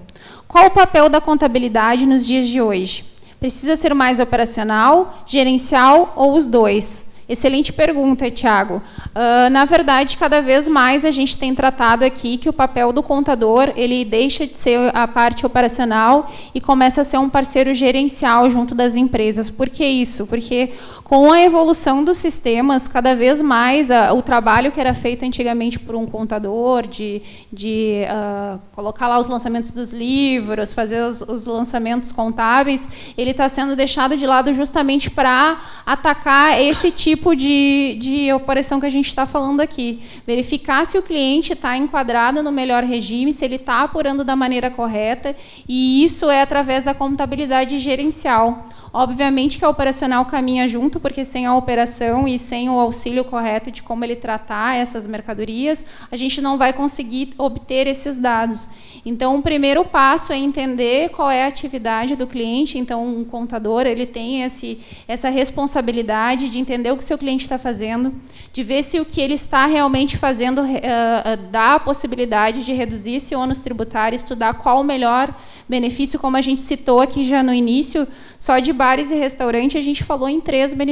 Qual 0.49 0.67
o 0.67 0.71
papel 0.73 1.09
da 1.09 1.21
contabilidade 1.21 2.07
nos 2.07 2.27
dias 2.27 2.49
de 2.49 2.61
hoje? 2.61 3.05
Precisa 3.39 3.77
ser 3.77 3.95
mais 3.95 4.19
operacional, 4.19 5.23
gerencial 5.25 6.13
ou 6.17 6.35
os 6.35 6.45
dois? 6.45 7.07
Excelente 7.27 7.73
pergunta, 7.73 8.31
Tiago. 8.31 8.83
Uh, 9.15 9.49
na 9.51 9.65
verdade, 9.65 10.17
cada 10.17 10.43
vez 10.43 10.69
mais 10.69 11.05
a 11.05 11.11
gente 11.11 11.39
tem 11.39 11.55
tratado 11.55 12.05
aqui 12.05 12.37
que 12.37 12.49
o 12.49 12.53
papel 12.53 12.93
do 12.93 13.03
contador 13.03 13.73
ele 13.77 14.05
deixa 14.05 14.47
de 14.47 14.59
ser 14.59 14.91
a 14.95 15.09
parte 15.09 15.47
operacional 15.47 16.31
e 16.55 16.61
começa 16.61 17.01
a 17.01 17.05
ser 17.05 17.17
um 17.19 17.31
parceiro 17.31 17.73
gerencial 17.73 18.51
junto 18.51 18.75
das 18.75 18.95
empresas. 18.95 19.49
Por 19.49 19.71
que 19.71 19.85
isso? 19.85 20.27
Porque 20.27 20.73
com 21.05 21.31
a 21.33 21.41
evolução 21.41 22.03
dos 22.03 22.17
sistemas, 22.17 22.89
cada 22.89 23.15
vez 23.15 23.41
mais 23.41 23.89
o 24.15 24.23
trabalho 24.23 24.73
que 24.73 24.81
era 24.81 24.95
feito 24.95 25.25
antigamente 25.25 25.79
por 25.79 25.95
um 25.95 26.07
contador, 26.07 26.87
de, 26.87 27.23
de 27.53 28.05
uh, 28.09 28.59
colocar 28.73 29.07
lá 29.07 29.19
os 29.19 29.29
lançamentos 29.29 29.71
dos 29.71 29.93
livros, 29.93 30.73
fazer 30.73 31.05
os, 31.05 31.21
os 31.21 31.47
lançamentos 31.47 32.11
contábeis, 32.11 32.89
ele 33.17 33.31
está 33.31 33.49
sendo 33.49 33.77
deixado 33.77 34.17
de 34.17 34.27
lado 34.27 34.53
justamente 34.53 35.11
para 35.11 35.61
atacar 35.87 36.61
esse 36.61 36.91
tipo 36.91 37.15
tipo 37.15 37.37
de, 37.37 37.97
de 38.01 38.33
operação 38.33 38.81
que 38.81 38.87
a 38.87 38.91
gente 38.91 39.09
está 39.09 39.25
falando 39.25 39.61
aqui. 39.61 40.03
Verificar 40.27 40.85
se 40.87 40.99
o 40.99 41.03
cliente 41.03 41.53
está 41.53 41.77
enquadrado 41.77 42.43
no 42.43 42.51
melhor 42.51 42.83
regime, 42.83 43.33
se 43.33 43.45
ele 43.45 43.57
está 43.57 43.83
apurando 43.83 44.25
da 44.25 44.35
maneira 44.35 44.71
correta, 44.71 45.35
e 45.69 46.05
isso 46.05 46.29
é 46.29 46.43
através 46.43 46.85
da 46.85 46.93
contabilidade 46.93 47.79
gerencial. 47.79 48.67
Obviamente 48.93 49.59
que 49.59 49.65
a 49.65 49.69
operacional 49.69 50.25
caminha 50.25 50.69
junto, 50.69 50.94
porque 51.01 51.25
sem 51.25 51.47
a 51.47 51.55
operação 51.55 52.27
e 52.29 52.39
sem 52.39 52.69
o 52.69 52.79
auxílio 52.79 53.25
correto 53.25 53.71
de 53.71 53.83
como 53.83 54.05
ele 54.05 54.17
tratar 54.17 54.77
essas 54.77 55.07
mercadorias, 55.07 55.85
a 56.11 56.17
gente 56.17 56.41
não 56.41 56.57
vai 56.57 56.73
conseguir 56.73 57.35
obter 57.39 57.87
esses 57.87 58.19
dados. 58.19 58.69
Então, 59.05 59.37
o 59.37 59.43
primeiro 59.43 59.85
passo 59.85 60.33
é 60.33 60.37
entender 60.37 61.11
qual 61.11 61.31
é 61.31 61.45
a 61.45 61.47
atividade 61.47 62.17
do 62.17 62.27
cliente. 62.27 62.79
Então, 62.79 63.07
um 63.07 63.25
contador 63.25 63.87
ele 63.87 64.07
tem 64.07 64.43
esse, 64.43 64.79
essa 65.07 65.29
responsabilidade 65.29 66.49
de 66.49 66.59
entender 66.59 66.91
o 66.91 66.97
que 66.97 67.03
o 67.05 67.07
seu 67.07 67.19
cliente 67.19 67.45
está 67.45 67.59
fazendo, 67.59 68.13
de 68.53 68.63
ver 68.63 68.83
se 68.83 68.99
o 69.01 69.05
que 69.05 69.21
ele 69.21 69.35
está 69.35 69.67
realmente 69.67 70.17
fazendo 70.17 70.63
uh, 70.63 71.37
dá 71.51 71.75
a 71.75 71.81
possibilidade 71.81 72.65
de 72.65 72.73
reduzir 72.73 73.17
esse 73.17 73.35
ônus 73.35 73.59
tributário, 73.59 74.17
estudar 74.17 74.55
qual 74.55 74.81
o 74.81 74.85
melhor 74.85 75.35
benefício, 75.69 76.19
como 76.19 76.37
a 76.37 76.41
gente 76.41 76.61
citou 76.61 77.01
aqui 77.01 77.25
já 77.25 77.43
no 77.43 77.53
início, 77.53 78.07
só 78.39 78.59
de 78.59 78.73
bares 78.73 79.11
e 79.11 79.15
restaurantes 79.15 79.77
a 79.77 79.83
gente 79.83 80.05
falou 80.05 80.29
em 80.29 80.41
três 80.41 80.73
benefícios, 80.73 80.84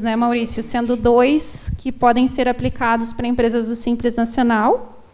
né, 0.00 0.14
Maurício? 0.16 0.62
Sendo 0.62 0.96
dois 0.96 1.72
que 1.78 1.90
podem 1.90 2.26
ser 2.26 2.48
aplicados 2.48 3.12
para 3.12 3.26
empresas 3.26 3.66
do 3.66 3.74
Simples 3.76 4.16
Nacional 4.16 5.04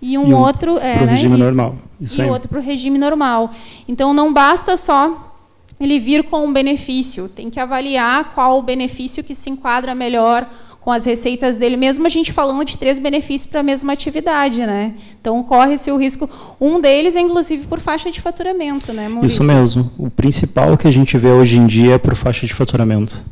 e 0.00 0.18
um, 0.18 0.28
e 0.28 0.34
um 0.34 0.38
outro 0.38 0.78
é, 0.78 1.04
né, 1.04 1.12
regime 1.12 1.34
isso, 1.36 1.44
normal. 1.44 1.76
Isso 2.00 2.20
e 2.20 2.24
aí. 2.24 2.30
outro 2.30 2.48
para 2.48 2.58
o 2.58 2.62
regime 2.62 2.98
normal. 2.98 3.52
Então 3.88 4.12
não 4.12 4.32
basta 4.32 4.76
só 4.76 5.34
ele 5.80 5.98
vir 5.98 6.24
com 6.24 6.46
um 6.46 6.52
benefício, 6.52 7.28
tem 7.28 7.50
que 7.50 7.58
avaliar 7.58 8.32
qual 8.34 8.58
o 8.58 8.62
benefício 8.62 9.22
que 9.22 9.34
se 9.34 9.50
enquadra 9.50 9.94
melhor 9.94 10.48
com 10.80 10.90
as 10.90 11.04
receitas 11.04 11.58
dele, 11.58 11.76
mesmo 11.76 12.04
a 12.06 12.08
gente 12.08 12.32
falando 12.32 12.64
de 12.64 12.76
três 12.76 12.98
benefícios 12.98 13.48
para 13.48 13.60
a 13.60 13.62
mesma 13.62 13.92
atividade, 13.92 14.66
né? 14.66 14.94
Então 15.20 15.40
corre-se 15.44 15.90
o 15.92 15.96
risco. 15.96 16.28
Um 16.60 16.80
deles 16.80 17.14
é 17.14 17.20
inclusive 17.20 17.66
por 17.68 17.78
faixa 17.78 18.10
de 18.10 18.20
faturamento, 18.20 18.92
né? 18.92 19.08
Maurício? 19.08 19.26
Isso 19.26 19.44
mesmo. 19.44 19.90
O 19.96 20.10
principal 20.10 20.76
que 20.76 20.88
a 20.88 20.90
gente 20.90 21.16
vê 21.16 21.28
hoje 21.28 21.56
em 21.56 21.66
dia 21.66 21.94
é 21.94 21.98
por 21.98 22.16
faixa 22.16 22.46
de 22.46 22.52
faturamento. 22.52 23.24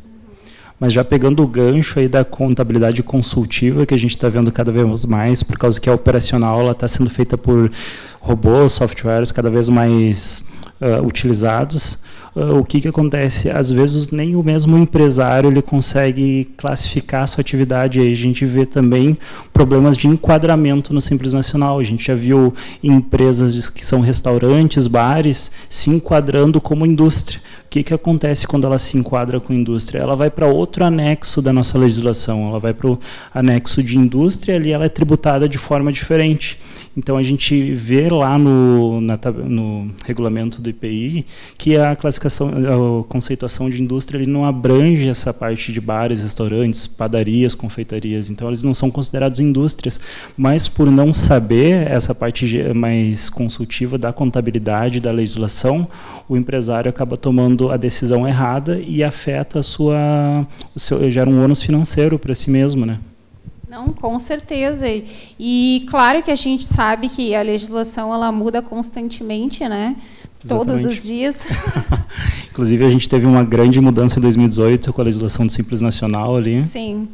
Mas 0.81 0.93
já 0.93 1.03
pegando 1.03 1.43
o 1.43 1.47
gancho 1.47 1.99
aí 1.99 2.07
da 2.07 2.25
contabilidade 2.25 3.03
consultiva, 3.03 3.85
que 3.85 3.93
a 3.93 3.97
gente 3.97 4.15
está 4.15 4.27
vendo 4.29 4.51
cada 4.51 4.71
vez 4.71 5.05
mais, 5.05 5.43
por 5.43 5.55
causa 5.55 5.79
que 5.79 5.87
a 5.87 5.93
operacional 5.93 6.71
está 6.71 6.87
sendo 6.87 7.07
feita 7.07 7.37
por 7.37 7.71
robôs, 8.19 8.71
softwares 8.71 9.31
cada 9.31 9.47
vez 9.47 9.69
mais 9.69 10.43
uh, 10.81 11.05
utilizados, 11.05 11.99
uh, 12.35 12.57
o 12.59 12.65
que, 12.65 12.81
que 12.81 12.87
acontece? 12.87 13.49
Às 13.49 13.71
vezes 13.71 14.11
nem 14.11 14.35
o 14.35 14.43
mesmo 14.43 14.77
empresário 14.77 15.49
ele 15.49 15.61
consegue 15.61 16.51
classificar 16.57 17.23
a 17.23 17.27
sua 17.27 17.41
atividade. 17.41 17.99
A 17.99 18.13
gente 18.13 18.45
vê 18.45 18.65
também 18.65 19.17
problemas 19.51 19.97
de 19.97 20.07
enquadramento 20.07 20.93
no 20.93 21.01
Simples 21.01 21.33
Nacional. 21.33 21.79
A 21.79 21.83
gente 21.83 22.05
já 22.05 22.15
viu 22.15 22.53
empresas 22.83 23.69
que 23.69 23.85
são 23.85 24.01
restaurantes, 24.01 24.87
bares, 24.87 25.51
se 25.69 25.89
enquadrando 25.89 26.59
como 26.61 26.85
indústria. 26.85 27.39
O 27.65 27.69
que, 27.71 27.83
que 27.83 27.93
acontece 27.93 28.45
quando 28.45 28.65
ela 28.65 28.77
se 28.77 28.97
enquadra 28.97 29.39
com 29.39 29.53
indústria? 29.53 29.99
Ela 29.99 30.13
vai 30.13 30.29
para 30.29 30.45
outro 30.45 30.83
anexo 30.83 31.41
da 31.41 31.53
nossa 31.53 31.77
legislação, 31.77 32.49
ela 32.49 32.59
vai 32.59 32.73
para 32.73 32.89
o 32.89 32.99
anexo 33.33 33.81
de 33.81 33.97
indústria, 33.97 34.57
ali 34.57 34.73
ela 34.73 34.85
é 34.85 34.89
tributada 34.89 35.47
de 35.47 35.57
forma 35.57 35.89
diferente. 35.89 36.59
Então 36.97 37.15
a 37.15 37.23
gente 37.23 37.73
vê 37.73 38.09
lá 38.09 38.37
no, 38.37 38.99
na, 38.99 39.17
no 39.45 39.89
regulamento 40.05 40.61
do 40.61 40.69
IPI 40.69 41.25
que 41.57 41.77
a 41.77 41.95
classificação, 41.95 42.20
a 42.27 43.03
conceituação 43.07 43.69
de 43.69 43.81
indústria 43.81 44.17
ele 44.17 44.29
não 44.29 44.45
abrange 44.45 45.07
essa 45.07 45.33
parte 45.33 45.71
de 45.71 45.81
bares, 45.81 46.21
restaurantes, 46.21 46.87
padarias, 46.87 47.55
confeitarias. 47.55 48.29
Então 48.29 48.47
eles 48.47 48.63
não 48.63 48.73
são 48.73 48.91
considerados 48.91 49.39
indústrias, 49.39 49.99
mas 50.37 50.67
por 50.67 50.89
não 50.89 51.11
saber 51.13 51.87
essa 51.87 52.13
parte 52.13 52.45
mais 52.73 53.29
consultiva 53.29 53.97
da 53.97 54.13
contabilidade, 54.13 54.99
da 54.99 55.11
legislação, 55.11 55.87
o 56.27 56.37
empresário 56.37 56.89
acaba 56.89 57.17
tomando 57.17 57.71
a 57.71 57.77
decisão 57.77 58.27
errada 58.27 58.79
e 58.79 59.03
afeta 59.03 59.59
a 59.59 59.63
sua, 59.63 60.47
o 60.75 60.79
seu, 60.79 61.09
gera 61.11 61.29
um 61.29 61.43
ônus 61.43 61.61
financeiro 61.61 62.17
para 62.19 62.33
si 62.33 62.49
mesmo, 62.49 62.85
né? 62.85 62.99
Não, 63.71 63.93
com 63.93 64.19
certeza. 64.19 64.85
E 65.39 65.85
claro 65.89 66.21
que 66.21 66.29
a 66.29 66.35
gente 66.35 66.65
sabe 66.65 67.07
que 67.07 67.33
a 67.33 67.41
legislação 67.41 68.13
ela 68.13 68.29
muda 68.29 68.61
constantemente, 68.61 69.65
né? 69.65 69.95
Exatamente. 70.43 70.81
Todos 70.81 70.97
os 70.97 71.03
dias. 71.03 71.45
Inclusive 72.51 72.85
a 72.85 72.89
gente 72.89 73.07
teve 73.07 73.25
uma 73.25 73.43
grande 73.43 73.79
mudança 73.79 74.19
em 74.19 74.21
2018 74.21 74.91
com 74.91 75.01
a 75.01 75.03
legislação 75.03 75.45
do 75.45 75.51
Simples 75.51 75.81
Nacional 75.81 76.35
ali. 76.35 76.61
Sim. 76.63 77.07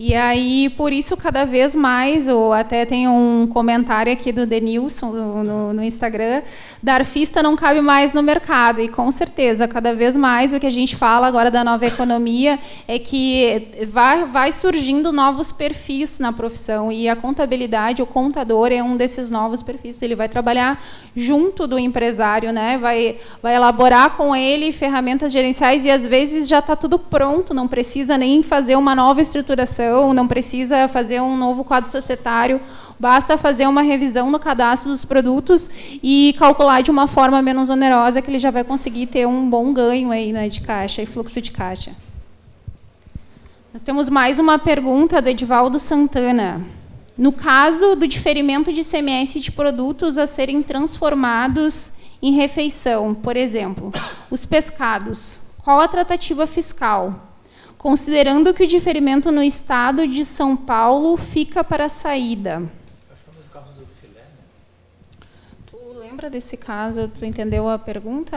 E 0.00 0.14
aí, 0.14 0.68
por 0.76 0.92
isso, 0.92 1.16
cada 1.16 1.44
vez 1.44 1.74
mais, 1.74 2.28
ou 2.28 2.52
até 2.52 2.86
tem 2.86 3.08
um 3.08 3.48
comentário 3.48 4.12
aqui 4.12 4.30
do 4.30 4.46
Denilson 4.46 5.10
no, 5.10 5.72
no, 5.72 5.82
Instagram, 5.82 6.42
darfista 6.80 7.42
não 7.42 7.56
cabe 7.56 7.80
mais 7.80 8.14
no 8.14 8.22
mercado. 8.22 8.80
E 8.80 8.86
com 8.86 9.10
certeza, 9.10 9.66
cada 9.66 9.92
vez 9.92 10.14
mais 10.14 10.52
o 10.52 10.60
que 10.60 10.68
a 10.68 10.70
gente 10.70 10.94
fala 10.94 11.26
agora 11.26 11.50
da 11.50 11.64
nova 11.64 11.84
economia 11.84 12.60
é 12.86 12.96
que 12.96 13.66
vai, 13.88 14.24
vai 14.24 14.52
surgindo 14.52 15.10
novos 15.10 15.50
perfis 15.50 16.20
na 16.20 16.32
profissão. 16.32 16.92
E 16.92 17.08
a 17.08 17.16
contabilidade, 17.16 18.00
o 18.00 18.06
contador 18.06 18.70
é 18.70 18.80
um 18.80 18.96
desses 18.96 19.28
novos 19.28 19.64
perfis. 19.64 20.00
Ele 20.00 20.14
vai 20.14 20.28
trabalhar 20.28 20.80
junto 21.16 21.66
do 21.66 21.76
empresário, 21.76 22.52
né? 22.52 22.78
vai, 22.78 23.16
vai 23.42 23.56
elaborar 23.56 24.16
com 24.16 24.36
ele 24.36 24.70
ferramentas 24.70 25.32
gerenciais 25.32 25.84
e 25.84 25.90
às 25.90 26.06
vezes 26.06 26.46
já 26.46 26.60
está 26.60 26.76
tudo 26.76 27.00
pronto, 27.00 27.52
não 27.52 27.66
precisa 27.66 28.16
nem 28.16 28.44
fazer 28.44 28.76
uma 28.76 28.94
nova 28.94 29.20
estruturação 29.20 29.87
não 30.14 30.26
precisa 30.26 30.88
fazer 30.88 31.20
um 31.20 31.36
novo 31.36 31.64
quadro 31.64 31.90
societário, 31.90 32.60
basta 32.98 33.36
fazer 33.36 33.66
uma 33.66 33.82
revisão 33.82 34.30
no 34.30 34.38
cadastro 34.38 34.90
dos 34.90 35.04
produtos 35.04 35.70
e 36.02 36.34
calcular 36.38 36.82
de 36.82 36.90
uma 36.90 37.06
forma 37.06 37.40
menos 37.42 37.70
onerosa 37.70 38.20
que 38.22 38.30
ele 38.30 38.38
já 38.38 38.50
vai 38.50 38.64
conseguir 38.64 39.06
ter 39.06 39.26
um 39.26 39.48
bom 39.48 39.72
ganho 39.72 40.10
aí, 40.10 40.32
né, 40.32 40.48
de 40.48 40.60
caixa 40.60 41.02
e 41.02 41.06
fluxo 41.06 41.40
de 41.40 41.52
caixa. 41.52 41.92
Nós 43.72 43.82
temos 43.82 44.08
mais 44.08 44.38
uma 44.38 44.58
pergunta 44.58 45.20
do 45.20 45.28
Edivaldo 45.28 45.78
Santana. 45.78 46.60
No 47.16 47.32
caso 47.32 47.94
do 47.94 48.06
diferimento 48.06 48.72
de 48.72 48.84
CMS 48.84 49.40
de 49.40 49.52
produtos 49.52 50.16
a 50.16 50.26
serem 50.26 50.62
transformados 50.62 51.92
em 52.22 52.32
refeição, 52.32 53.14
por 53.14 53.36
exemplo, 53.36 53.92
os 54.30 54.44
pescados, 54.46 55.40
qual 55.62 55.80
a 55.80 55.88
tratativa 55.88 56.46
fiscal? 56.46 57.27
Considerando 57.78 58.52
que 58.52 58.64
o 58.64 58.66
diferimento 58.66 59.30
no 59.30 59.42
estado 59.42 60.06
de 60.06 60.24
São 60.24 60.56
Paulo 60.56 61.16
fica 61.16 61.62
para 61.62 61.86
a 61.86 61.88
saída. 61.88 62.62
Tu 65.66 65.76
lembra 65.98 66.28
desse 66.28 66.56
caso? 66.56 67.08
Tu 67.08 67.24
entendeu 67.24 67.68
a 67.68 67.78
pergunta? 67.78 68.36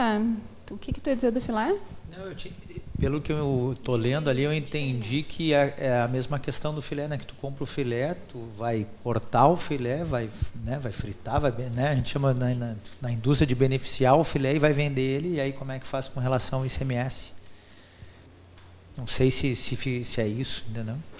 O 0.70 0.78
que, 0.78 0.92
que 0.92 1.00
tu 1.00 1.10
ia 1.10 1.16
dizer 1.16 1.32
do 1.32 1.40
filé? 1.40 1.74
Não, 2.16 2.34
te, 2.34 2.52
pelo 3.02 3.20
que 3.20 3.32
eu 3.32 3.72
estou 3.72 3.96
lendo 3.96 4.30
ali, 4.30 4.42
eu 4.42 4.52
entendi 4.52 5.24
que 5.24 5.52
é, 5.52 5.74
é, 5.76 6.00
a 6.02 6.06
mesma 6.06 6.38
questão 6.38 6.72
do 6.72 6.80
filé, 6.80 7.08
né? 7.08 7.18
Que 7.18 7.26
tu 7.26 7.34
compra 7.34 7.64
o 7.64 7.66
filé, 7.66 8.14
tu 8.28 8.48
vai 8.56 8.86
cortar 9.02 9.48
o 9.48 9.56
filé, 9.56 10.04
vai, 10.04 10.30
né, 10.64 10.78
vai 10.78 10.92
fritar, 10.92 11.40
vai, 11.40 11.50
né? 11.50 11.88
A 11.88 11.94
gente 11.96 12.10
chama 12.10 12.32
na, 12.32 12.54
na, 12.54 12.76
na 13.00 13.10
indústria 13.10 13.46
de 13.46 13.56
beneficiar 13.56 14.16
o 14.16 14.22
filé 14.22 14.54
e 14.54 14.58
vai 14.60 14.72
vender 14.72 15.02
ele. 15.02 15.34
E 15.34 15.40
aí 15.40 15.52
como 15.52 15.72
é 15.72 15.80
que 15.80 15.86
faz 15.86 16.06
com 16.06 16.20
relação 16.20 16.60
ao 16.60 16.66
ICMS? 16.66 17.41
Não 18.96 19.06
sei 19.06 19.30
se, 19.30 19.56
se, 19.56 20.04
se 20.04 20.20
é 20.20 20.26
isso, 20.28 20.64
ainda 20.68 20.84
não. 20.84 21.11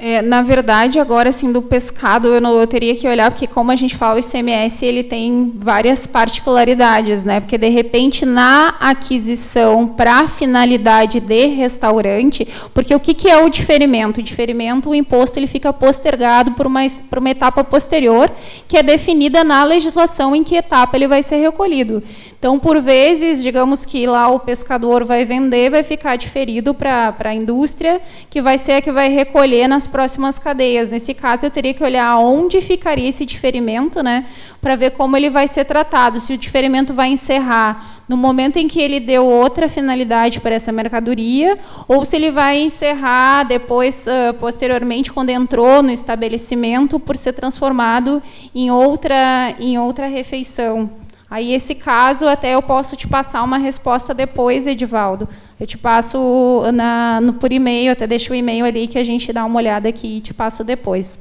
É, 0.00 0.22
na 0.22 0.42
verdade, 0.42 1.00
agora 1.00 1.30
assim 1.30 1.50
do 1.50 1.60
pescado, 1.60 2.28
eu, 2.28 2.40
não, 2.40 2.56
eu, 2.56 2.68
teria 2.68 2.94
que 2.94 3.08
olhar 3.08 3.32
porque 3.32 3.48
como 3.48 3.72
a 3.72 3.74
gente 3.74 3.96
fala 3.96 4.14
o 4.14 4.18
ICMS, 4.20 4.86
ele 4.86 5.02
tem 5.02 5.52
várias 5.56 6.06
particularidades, 6.06 7.24
né? 7.24 7.40
Porque 7.40 7.58
de 7.58 7.68
repente 7.68 8.24
na 8.24 8.76
aquisição 8.78 9.88
para 9.88 10.28
finalidade 10.28 11.18
de 11.18 11.46
restaurante, 11.46 12.46
porque 12.72 12.94
o 12.94 13.00
que, 13.00 13.12
que 13.12 13.28
é 13.28 13.42
o 13.42 13.48
diferimento? 13.48 14.20
O 14.20 14.22
diferimento, 14.22 14.88
o 14.88 14.94
imposto 14.94 15.36
ele 15.36 15.48
fica 15.48 15.72
postergado 15.72 16.52
por 16.52 16.68
uma 16.68 16.78
por 17.10 17.18
uma 17.18 17.30
etapa 17.30 17.64
posterior, 17.64 18.30
que 18.68 18.76
é 18.76 18.84
definida 18.84 19.42
na 19.42 19.64
legislação 19.64 20.32
em 20.32 20.44
que 20.44 20.54
etapa 20.54 20.96
ele 20.96 21.08
vai 21.08 21.24
ser 21.24 21.38
recolhido. 21.38 22.04
Então, 22.38 22.56
por 22.56 22.80
vezes, 22.80 23.42
digamos 23.42 23.84
que 23.84 24.06
lá 24.06 24.28
o 24.28 24.38
pescador 24.38 25.04
vai 25.04 25.24
vender, 25.24 25.70
vai 25.70 25.82
ficar 25.82 26.14
diferido 26.14 26.72
para 26.72 27.16
a 27.18 27.34
indústria, 27.34 28.00
que 28.30 28.40
vai 28.40 28.56
ser 28.56 28.74
a 28.74 28.80
que 28.80 28.92
vai 28.92 29.08
recolher 29.08 29.66
nas 29.66 29.87
próximas 29.88 30.38
cadeias. 30.38 30.90
Nesse 30.90 31.12
caso, 31.12 31.46
eu 31.46 31.50
teria 31.50 31.74
que 31.74 31.82
olhar 31.82 32.16
onde 32.18 32.60
ficaria 32.60 33.08
esse 33.08 33.26
diferimento, 33.26 34.02
né, 34.02 34.26
para 34.60 34.76
ver 34.76 34.92
como 34.92 35.16
ele 35.16 35.28
vai 35.28 35.48
ser 35.48 35.64
tratado. 35.64 36.20
Se 36.20 36.32
o 36.32 36.38
diferimento 36.38 36.94
vai 36.94 37.08
encerrar 37.08 38.02
no 38.08 38.16
momento 38.16 38.56
em 38.58 38.68
que 38.68 38.80
ele 38.80 39.00
deu 39.00 39.26
outra 39.26 39.68
finalidade 39.68 40.40
para 40.40 40.54
essa 40.54 40.70
mercadoria, 40.70 41.58
ou 41.86 42.04
se 42.04 42.16
ele 42.16 42.30
vai 42.30 42.60
encerrar 42.60 43.42
depois, 43.44 44.06
uh, 44.06 44.34
posteriormente, 44.34 45.12
quando 45.12 45.30
entrou 45.30 45.82
no 45.82 45.90
estabelecimento, 45.90 47.00
por 47.00 47.16
ser 47.16 47.32
transformado 47.32 48.22
em 48.54 48.70
outra, 48.70 49.54
em 49.58 49.78
outra 49.78 50.06
refeição. 50.06 50.90
Aí, 51.30 51.52
esse 51.52 51.74
caso, 51.74 52.26
até 52.26 52.54
eu 52.54 52.62
posso 52.62 52.96
te 52.96 53.06
passar 53.06 53.42
uma 53.42 53.58
resposta 53.58 54.14
depois, 54.14 54.66
Edivaldo. 54.66 55.28
Eu 55.60 55.66
te 55.66 55.76
passo 55.76 56.62
na, 56.72 57.20
no, 57.20 57.34
por 57.34 57.52
e-mail, 57.52 57.92
até 57.92 58.06
deixo 58.06 58.32
o 58.32 58.36
e-mail 58.36 58.64
ali 58.64 58.86
que 58.86 58.98
a 58.98 59.04
gente 59.04 59.32
dá 59.32 59.44
uma 59.44 59.58
olhada 59.58 59.88
aqui 59.88 60.18
e 60.18 60.20
te 60.20 60.32
passo 60.32 60.62
depois. 60.62 61.18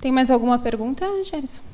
Tem 0.00 0.12
mais 0.12 0.30
alguma 0.30 0.58
pergunta, 0.58 1.04
Gerson? 1.24 1.73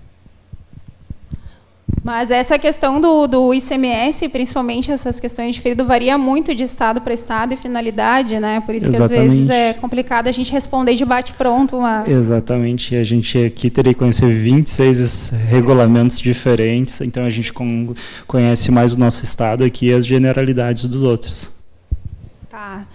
Mas 2.02 2.30
essa 2.30 2.58
questão 2.58 3.00
do, 3.00 3.26
do 3.26 3.52
ICMS, 3.52 4.28
principalmente 4.28 4.90
essas 4.90 5.20
questões 5.20 5.54
de 5.54 5.60
ferido, 5.60 5.84
varia 5.84 6.16
muito 6.16 6.54
de 6.54 6.64
estado 6.64 7.00
para 7.00 7.12
estado 7.12 7.52
e 7.52 7.56
finalidade, 7.56 8.40
né? 8.40 8.60
Por 8.60 8.74
isso 8.74 8.88
Exatamente. 8.88 9.14
que 9.14 9.28
às 9.28 9.32
vezes 9.32 9.50
é 9.50 9.74
complicado 9.74 10.26
a 10.26 10.32
gente 10.32 10.50
responder 10.50 10.94
de 10.94 11.04
bate-pronto. 11.04 11.76
Uma... 11.76 12.04
Exatamente. 12.08 12.96
A 12.96 13.04
gente 13.04 13.36
aqui 13.38 13.68
teria 13.68 13.92
que 13.92 13.98
conhecer 13.98 14.32
26 14.32 15.30
regulamentos 15.48 16.18
diferentes, 16.18 17.00
então 17.02 17.24
a 17.24 17.30
gente 17.30 17.52
conhece 18.26 18.70
mais 18.70 18.94
o 18.94 18.98
nosso 18.98 19.22
estado 19.22 19.62
aqui 19.62 19.88
e 19.88 19.94
as 19.94 20.06
generalidades 20.06 20.86
dos 20.86 21.02
outros. 21.02 21.50
Tá. 22.48 22.86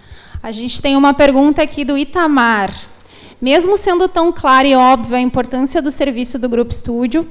A 0.42 0.50
gente 0.50 0.82
tem 0.82 0.96
uma 0.96 1.14
pergunta 1.14 1.62
aqui 1.62 1.84
do 1.84 1.96
Itamar. 1.96 2.72
Mesmo 3.40 3.76
sendo 3.76 4.08
tão 4.08 4.32
clara 4.32 4.66
e 4.66 4.74
óbvia 4.74 5.18
a 5.18 5.20
importância 5.20 5.80
do 5.82 5.90
serviço 5.90 6.38
do 6.38 6.48
Grupo 6.48 6.72
Estúdio, 6.72 7.26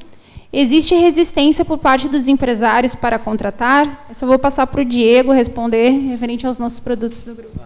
Existe 0.52 0.96
resistência 0.96 1.66
por 1.66 1.78
parte 1.78 2.08
dos 2.08 2.28
empresários 2.28 2.96
para 2.96 3.20
contratar? 3.20 4.08
Eu 4.10 4.28
vou 4.28 4.40
passar 4.40 4.66
para 4.68 4.82
o 4.82 4.86
Diego 4.86 5.34
responder 5.34 5.90
referente 5.90 6.48
aos 6.48 6.58
nossos 6.58 6.80
produtos 6.80 7.24
do 7.24 7.36
grupo. 7.36 7.60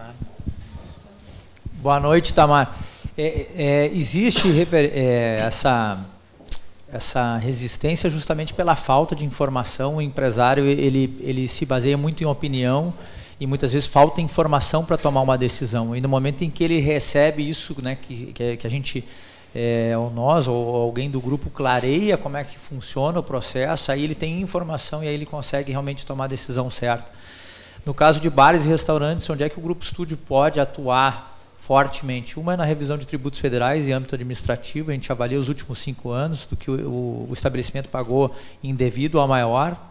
Boa 1.82 2.00
noite, 2.00 2.34
Tamar. 2.34 2.76
É, 3.16 3.46
é, 3.54 3.86
existe 3.86 4.48
é, 4.72 5.42
essa, 5.46 5.98
essa 6.92 7.36
resistência 7.36 8.10
justamente 8.10 8.52
pela 8.54 8.74
falta 8.74 9.14
de 9.14 9.24
informação. 9.24 9.96
O 9.96 10.02
empresário 10.02 10.64
ele, 10.64 11.16
ele 11.20 11.48
se 11.48 11.64
baseia 11.64 11.96
muito 11.96 12.22
em 12.22 12.26
opinião 12.26 12.92
e 13.38 13.46
muitas 13.46 13.72
vezes 13.72 13.86
falta 13.86 14.20
informação 14.20 14.84
para 14.84 14.96
tomar 14.96 15.22
uma 15.22 15.38
decisão. 15.38 15.94
E 15.96 16.00
no 16.00 16.08
momento 16.08 16.42
em 16.42 16.50
que 16.50 16.64
ele 16.64 16.80
recebe 16.80 17.48
isso, 17.48 17.74
né, 17.82 17.96
que, 18.00 18.32
que 18.32 18.66
a 18.66 18.70
gente 18.70 19.04
é, 19.54 19.94
ou 19.96 20.10
nós 20.10 20.46
ou 20.46 20.76
alguém 20.76 21.10
do 21.10 21.20
grupo 21.20 21.50
clareia 21.50 22.16
como 22.16 22.36
é 22.36 22.44
que 22.44 22.58
funciona 22.58 23.18
o 23.18 23.22
processo, 23.22 23.90
aí 23.90 24.04
ele 24.04 24.14
tem 24.14 24.40
informação 24.40 25.02
e 25.02 25.08
aí 25.08 25.14
ele 25.14 25.26
consegue 25.26 25.72
realmente 25.72 26.06
tomar 26.06 26.24
a 26.24 26.28
decisão 26.28 26.70
certa. 26.70 27.10
No 27.84 27.94
caso 27.94 28.20
de 28.20 28.28
bares 28.28 28.64
e 28.64 28.68
restaurantes, 28.68 29.28
onde 29.30 29.42
é 29.42 29.48
que 29.48 29.58
o 29.58 29.62
grupo 29.62 29.82
estúdio 29.82 30.16
pode 30.16 30.60
atuar 30.60 31.38
fortemente? 31.58 32.38
Uma 32.38 32.54
é 32.54 32.56
na 32.56 32.64
revisão 32.64 32.98
de 32.98 33.06
tributos 33.06 33.40
federais 33.40 33.88
e 33.88 33.92
âmbito 33.92 34.14
administrativo, 34.14 34.90
a 34.90 34.94
gente 34.94 35.10
avalia 35.10 35.40
os 35.40 35.48
últimos 35.48 35.78
cinco 35.78 36.10
anos 36.10 36.46
do 36.46 36.56
que 36.56 36.70
o, 36.70 37.26
o 37.28 37.30
estabelecimento 37.32 37.88
pagou 37.88 38.34
indevido 38.62 39.18
a 39.18 39.26
maior, 39.26 39.90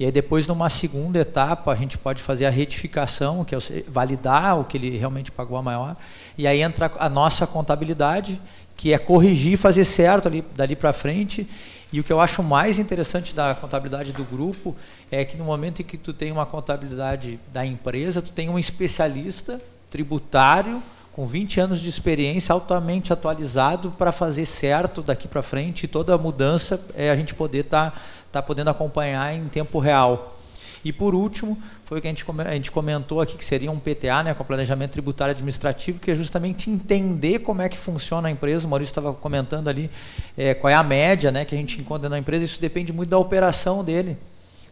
e 0.00 0.06
aí 0.06 0.10
depois, 0.10 0.46
numa 0.46 0.70
segunda 0.70 1.18
etapa, 1.18 1.70
a 1.70 1.76
gente 1.76 1.98
pode 1.98 2.22
fazer 2.22 2.46
a 2.46 2.50
retificação, 2.50 3.44
que 3.44 3.54
é 3.54 3.58
validar 3.86 4.58
o 4.58 4.64
que 4.64 4.78
ele 4.78 4.96
realmente 4.96 5.30
pagou 5.30 5.58
a 5.58 5.62
maior. 5.62 5.94
E 6.38 6.46
aí 6.46 6.62
entra 6.62 6.90
a 6.98 7.06
nossa 7.10 7.46
contabilidade, 7.46 8.40
que 8.80 8.94
é 8.94 8.98
corrigir, 8.98 9.58
fazer 9.58 9.84
certo 9.84 10.26
ali, 10.26 10.42
dali 10.56 10.74
para 10.74 10.90
frente. 10.90 11.46
E 11.92 12.00
o 12.00 12.04
que 12.04 12.10
eu 12.10 12.18
acho 12.18 12.42
mais 12.42 12.78
interessante 12.78 13.34
da 13.34 13.54
contabilidade 13.54 14.10
do 14.10 14.24
grupo 14.24 14.74
é 15.10 15.22
que 15.22 15.36
no 15.36 15.44
momento 15.44 15.82
em 15.82 15.84
que 15.84 15.98
tu 15.98 16.14
tem 16.14 16.32
uma 16.32 16.46
contabilidade 16.46 17.38
da 17.52 17.66
empresa, 17.66 18.22
tu 18.22 18.32
tem 18.32 18.48
um 18.48 18.58
especialista 18.58 19.60
tributário 19.90 20.82
com 21.12 21.26
20 21.26 21.60
anos 21.60 21.78
de 21.78 21.90
experiência, 21.90 22.54
altamente 22.54 23.12
atualizado 23.12 23.90
para 23.98 24.12
fazer 24.12 24.46
certo 24.46 25.02
daqui 25.02 25.28
para 25.28 25.42
frente 25.42 25.84
e 25.84 25.86
toda 25.86 26.16
mudança 26.16 26.80
é 26.96 27.10
a 27.10 27.16
gente 27.16 27.34
poder 27.34 27.66
estar 27.66 27.90
tá, 27.90 28.00
tá 28.32 28.42
podendo 28.42 28.70
acompanhar 28.70 29.34
em 29.34 29.46
tempo 29.48 29.78
real. 29.78 30.39
E 30.84 30.92
por 30.92 31.14
último, 31.14 31.58
foi 31.84 31.98
o 31.98 32.00
que 32.00 32.08
a 32.08 32.10
gente, 32.10 32.70
comentou 32.70 33.20
aqui, 33.20 33.36
que 33.36 33.44
seria 33.44 33.70
um 33.70 33.78
PTA, 33.78 34.22
né, 34.22 34.34
com 34.34 34.42
planejamento 34.44 34.92
tributário 34.92 35.32
administrativo, 35.32 36.00
que 36.00 36.10
é 36.10 36.14
justamente 36.14 36.70
entender 36.70 37.40
como 37.40 37.60
é 37.60 37.68
que 37.68 37.76
funciona 37.76 38.28
a 38.28 38.30
empresa. 38.30 38.66
O 38.66 38.70
Maurício 38.70 38.92
estava 38.92 39.12
comentando 39.12 39.68
ali 39.68 39.90
é, 40.36 40.54
qual 40.54 40.70
é 40.70 40.74
a 40.74 40.82
média 40.82 41.30
né, 41.30 41.44
que 41.44 41.54
a 41.54 41.58
gente 41.58 41.80
encontra 41.80 42.08
na 42.08 42.18
empresa, 42.18 42.44
isso 42.44 42.60
depende 42.60 42.92
muito 42.92 43.10
da 43.10 43.18
operação 43.18 43.84
dele. 43.84 44.16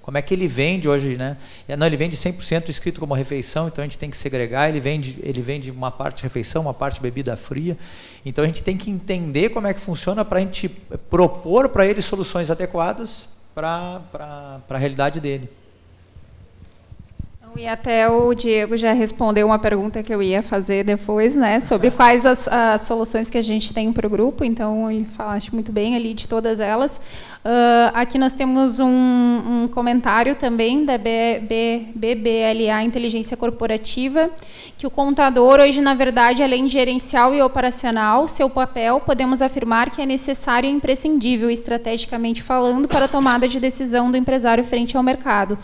Como 0.08 0.16
é 0.16 0.22
que 0.22 0.32
ele 0.32 0.48
vende 0.48 0.88
hoje, 0.88 1.18
né? 1.18 1.36
É, 1.68 1.76
não, 1.76 1.86
ele 1.86 1.98
vende 1.98 2.16
100% 2.16 2.70
escrito 2.70 2.98
como 2.98 3.12
refeição, 3.12 3.68
então 3.68 3.84
a 3.84 3.86
gente 3.86 3.98
tem 3.98 4.08
que 4.08 4.16
segregar, 4.16 4.70
ele 4.70 4.80
vende, 4.80 5.18
ele 5.22 5.42
vende 5.42 5.70
uma 5.70 5.90
parte 5.90 6.22
refeição, 6.22 6.62
uma 6.62 6.72
parte 6.72 6.98
bebida 6.98 7.36
fria. 7.36 7.76
Então 8.24 8.42
a 8.42 8.46
gente 8.46 8.62
tem 8.62 8.74
que 8.74 8.90
entender 8.90 9.50
como 9.50 9.66
é 9.66 9.74
que 9.74 9.80
funciona 9.80 10.24
para 10.24 10.38
a 10.38 10.40
gente 10.40 10.70
propor 11.10 11.68
para 11.68 11.84
ele 11.84 12.00
soluções 12.00 12.50
adequadas 12.50 13.28
para 13.54 14.00
a 14.70 14.78
realidade 14.78 15.20
dele. 15.20 15.50
E 17.56 17.66
até 17.66 18.08
o 18.08 18.34
Diego 18.34 18.76
já 18.76 18.92
respondeu 18.92 19.46
uma 19.46 19.58
pergunta 19.58 20.02
que 20.02 20.14
eu 20.14 20.22
ia 20.22 20.42
fazer 20.42 20.84
depois, 20.84 21.34
né, 21.34 21.60
sobre 21.60 21.90
quais 21.90 22.24
as, 22.24 22.46
as 22.48 22.82
soluções 22.82 23.28
que 23.28 23.38
a 23.38 23.42
gente 23.42 23.72
tem 23.72 23.92
para 23.92 24.06
o 24.06 24.10
grupo. 24.10 24.44
Então, 24.44 24.90
ele 24.90 25.04
falaste 25.04 25.52
muito 25.52 25.72
bem 25.72 25.96
ali 25.96 26.14
de 26.14 26.28
todas 26.28 26.60
elas. 26.60 27.00
Uh, 27.48 27.88
aqui 27.94 28.18
nós 28.18 28.34
temos 28.34 28.78
um, 28.78 28.86
um 28.86 29.68
comentário 29.72 30.34
também 30.34 30.84
da 30.84 30.98
BBLA 30.98 32.82
Inteligência 32.84 33.38
Corporativa, 33.38 34.28
que 34.76 34.86
o 34.86 34.90
contador 34.90 35.58
hoje, 35.58 35.80
na 35.80 35.94
verdade, 35.94 36.42
além 36.42 36.66
de 36.66 36.74
gerencial 36.74 37.34
e 37.34 37.40
operacional, 37.40 38.28
seu 38.28 38.50
papel, 38.50 39.00
podemos 39.00 39.40
afirmar 39.40 39.88
que 39.88 40.02
é 40.02 40.04
necessário 40.04 40.68
e 40.68 40.70
imprescindível, 40.70 41.50
estrategicamente 41.50 42.42
falando, 42.42 42.86
para 42.86 43.06
a 43.06 43.08
tomada 43.08 43.48
de 43.48 43.58
decisão 43.58 44.10
do 44.10 44.18
empresário 44.18 44.62
frente 44.62 44.94
ao 44.94 45.02
mercado 45.02 45.58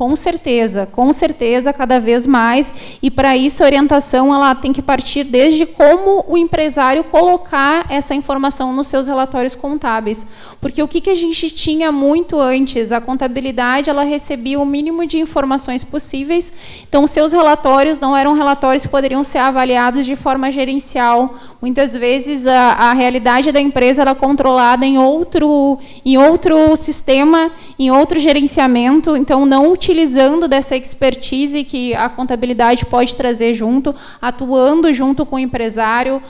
com 0.00 0.16
certeza, 0.16 0.86
com 0.86 1.12
certeza, 1.12 1.74
cada 1.74 2.00
vez 2.00 2.26
mais. 2.26 2.72
E 3.02 3.10
para 3.10 3.36
isso 3.36 3.62
a 3.62 3.66
orientação 3.66 4.32
ela 4.32 4.54
tem 4.54 4.72
que 4.72 4.80
partir 4.80 5.24
desde 5.24 5.66
como 5.66 6.24
o 6.26 6.38
empresário 6.38 7.04
colocar 7.04 7.84
essa 7.90 8.14
informação 8.14 8.72
nos 8.72 8.86
seus 8.86 9.06
relatórios 9.06 9.54
contábeis. 9.54 10.26
Porque 10.58 10.82
o 10.82 10.88
que, 10.88 11.02
que 11.02 11.10
a 11.10 11.14
gente 11.14 11.29
tinha 11.32 11.92
muito 11.92 12.38
antes? 12.40 12.92
A 12.92 13.00
contabilidade 13.00 13.90
ela 13.90 14.02
recebia 14.02 14.60
o 14.60 14.66
mínimo 14.66 15.06
de 15.06 15.18
informações 15.18 15.84
possíveis. 15.84 16.52
Então, 16.88 17.06
seus 17.06 17.32
relatórios 17.32 18.00
não 18.00 18.16
eram 18.16 18.34
relatórios 18.34 18.84
que 18.84 18.88
poderiam 18.88 19.22
ser 19.22 19.38
avaliados 19.38 20.06
de 20.06 20.16
forma 20.16 20.50
gerencial. 20.50 21.34
Muitas 21.60 21.94
vezes 21.94 22.46
a, 22.46 22.72
a 22.72 22.92
realidade 22.92 23.52
da 23.52 23.60
empresa 23.60 24.02
era 24.02 24.14
controlada 24.14 24.84
em 24.84 24.98
outro, 24.98 25.78
em 26.04 26.18
outro 26.18 26.76
sistema, 26.76 27.50
em 27.78 27.90
outro 27.90 28.18
gerenciamento. 28.18 29.16
Então, 29.16 29.46
não 29.46 29.72
utilizando 29.72 30.48
dessa 30.48 30.76
expertise 30.76 31.64
que 31.64 31.94
a 31.94 32.08
contabilidade 32.08 32.86
pode 32.86 33.14
trazer 33.16 33.54
junto, 33.54 33.94
atuando 34.20 34.92
junto 34.92 35.24
com 35.24 35.36
o 35.36 35.38
empresário, 35.38 36.22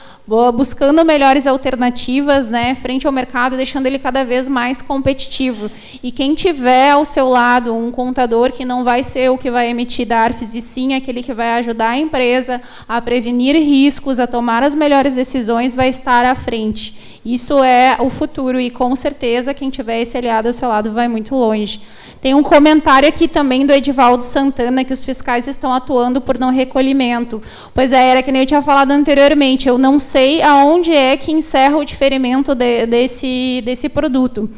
buscando 0.55 1.05
melhores 1.05 1.47
alternativas 1.47 2.49
né, 2.49 2.75
frente 2.75 3.07
ao 3.07 3.13
mercado, 3.13 3.57
deixando 3.57 3.87
ele 3.87 3.99
cada 3.99 4.25
vez 4.25 4.47
mais 4.47 4.80
competitivo. 4.83 5.71
E 6.03 6.11
quem 6.11 6.35
tiver 6.35 6.91
ao 6.91 7.05
seu 7.05 7.29
lado 7.29 7.75
um 7.75 7.91
contador 7.91 8.53
que 8.53 8.65
não 8.65 8.85
vai 8.85 9.03
ser 9.03 9.31
o 9.31 9.39
que 9.39 9.51
vai 9.51 9.69
emitir 9.69 10.07
DARFs, 10.07 10.55
e 10.55 10.61
sim 10.61 10.95
aquele 10.95 11.23
que 11.23 11.35
vai 11.35 11.53
ajudar 11.59 11.91
a 11.91 11.99
empresa 11.99 12.61
a 12.89 13.01
prevenir 13.01 13.55
riscos, 13.57 14.19
a 14.19 14.27
tomar 14.27 14.63
as 14.63 14.75
melhores 14.75 15.15
decisões, 15.15 15.75
vai 15.75 15.89
estar 15.89 16.25
à 16.25 16.35
frente. 16.35 17.21
Isso 17.25 17.63
é 17.63 17.99
o 18.01 18.09
futuro 18.09 18.59
e, 18.59 18.71
com 18.71 18.97
certeza, 18.97 19.53
quem 19.53 19.69
tiver 19.69 20.01
esse 20.01 20.17
aliado 20.17 20.49
ao 20.49 20.55
seu 20.55 20.69
lado 20.69 20.91
vai 20.91 21.07
muito 21.07 21.35
longe. 21.35 21.83
Tem 22.21 22.35
um 22.35 22.43
comentário 22.43 23.07
aqui 23.07 23.29
também 23.29 23.67
do 23.67 23.73
Edivaldo 23.75 24.25
Santana 24.25 24.85
que 24.85 24.93
os 24.93 25.05
fiscais 25.05 25.47
estão 25.47 25.73
atuando 25.73 26.21
por 26.21 26.39
não 26.39 26.51
recolhimento. 26.51 27.43
Pois 27.75 27.93
é, 27.93 28.09
era 28.09 28.23
que 28.23 28.33
nem 28.33 28.43
eu 28.43 28.47
tinha 28.47 28.63
falado 28.63 28.93
anteriormente, 28.93 29.69
eu 29.69 29.77
não 29.77 30.01
sei 30.01 30.41
aonde 30.41 30.93
é 30.93 31.15
que 31.17 31.31
encerra 31.31 31.77
o 31.77 31.85
diferimento 31.85 32.55
de, 32.55 32.87
desse, 32.87 33.63
desse 33.67 33.91
produto. 33.91 34.49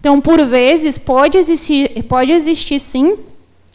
Então, 0.00 0.20
por 0.20 0.44
vezes, 0.46 0.96
pode 0.96 1.36
existir, 1.36 2.02
pode 2.04 2.32
existir 2.32 2.80
sim 2.80 3.18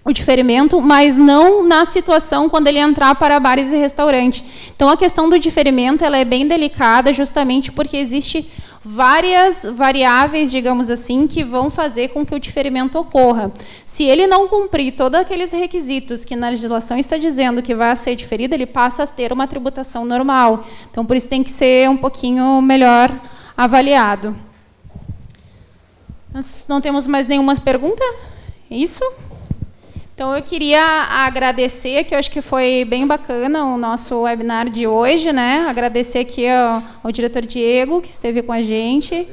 o 0.03 0.11
diferimento, 0.11 0.79
mas 0.81 1.17
não 1.17 1.67
na 1.67 1.83
situação 1.83 2.47
quando 2.47 2.67
ele 2.67 2.77
entrar 2.77 3.15
para 3.15 3.39
bares 3.39 3.71
e 3.71 3.75
restaurantes. 3.75 4.43
Então, 4.75 4.89
a 4.89 4.97
questão 4.97 5.29
do 5.29 5.39
diferimento 5.39 6.03
ela 6.03 6.17
é 6.17 6.25
bem 6.25 6.47
delicada, 6.47 7.11
justamente 7.11 7.71
porque 7.71 7.97
existe 7.97 8.47
várias 8.83 9.63
variáveis, 9.63 10.51
digamos 10.51 10.91
assim, 10.91 11.25
que 11.25 11.43
vão 11.43 11.71
fazer 11.71 12.09
com 12.09 12.23
que 12.23 12.35
o 12.35 12.39
diferimento 12.39 12.99
ocorra. 12.99 13.51
Se 13.83 14.03
ele 14.03 14.27
não 14.27 14.47
cumprir 14.47 14.91
todos 14.91 15.19
aqueles 15.19 15.51
requisitos 15.51 16.23
que 16.23 16.35
na 16.35 16.49
legislação 16.49 16.95
está 16.99 17.17
dizendo 17.17 17.63
que 17.63 17.73
vai 17.73 17.95
ser 17.95 18.15
diferido, 18.15 18.53
ele 18.53 18.67
passa 18.67 19.03
a 19.03 19.07
ter 19.07 19.33
uma 19.33 19.47
tributação 19.47 20.05
normal. 20.05 20.65
Então, 20.91 21.03
por 21.03 21.17
isso 21.17 21.27
tem 21.27 21.41
que 21.41 21.51
ser 21.51 21.89
um 21.89 21.97
pouquinho 21.97 22.61
melhor 22.61 23.11
avaliado. 23.57 24.35
Nós 26.35 26.65
não 26.67 26.81
temos 26.81 27.07
mais 27.07 27.27
nenhuma 27.27 27.55
pergunta? 27.55 28.03
Isso? 28.69 29.01
Então, 30.13 30.35
eu 30.35 30.43
queria 30.43 30.81
agradecer, 31.09 32.03
que 32.03 32.13
eu 32.13 32.19
acho 32.19 32.29
que 32.29 32.41
foi 32.41 32.83
bem 32.83 33.07
bacana 33.07 33.63
o 33.63 33.77
nosso 33.77 34.19
webinar 34.19 34.69
de 34.69 34.85
hoje, 34.85 35.31
né? 35.31 35.65
Agradecer 35.69 36.19
aqui 36.19 36.45
ao, 36.45 36.83
ao 37.01 37.09
diretor 37.09 37.45
Diego, 37.45 38.01
que 38.01 38.11
esteve 38.11 38.41
com 38.41 38.51
a 38.51 38.61
gente. 38.61 39.29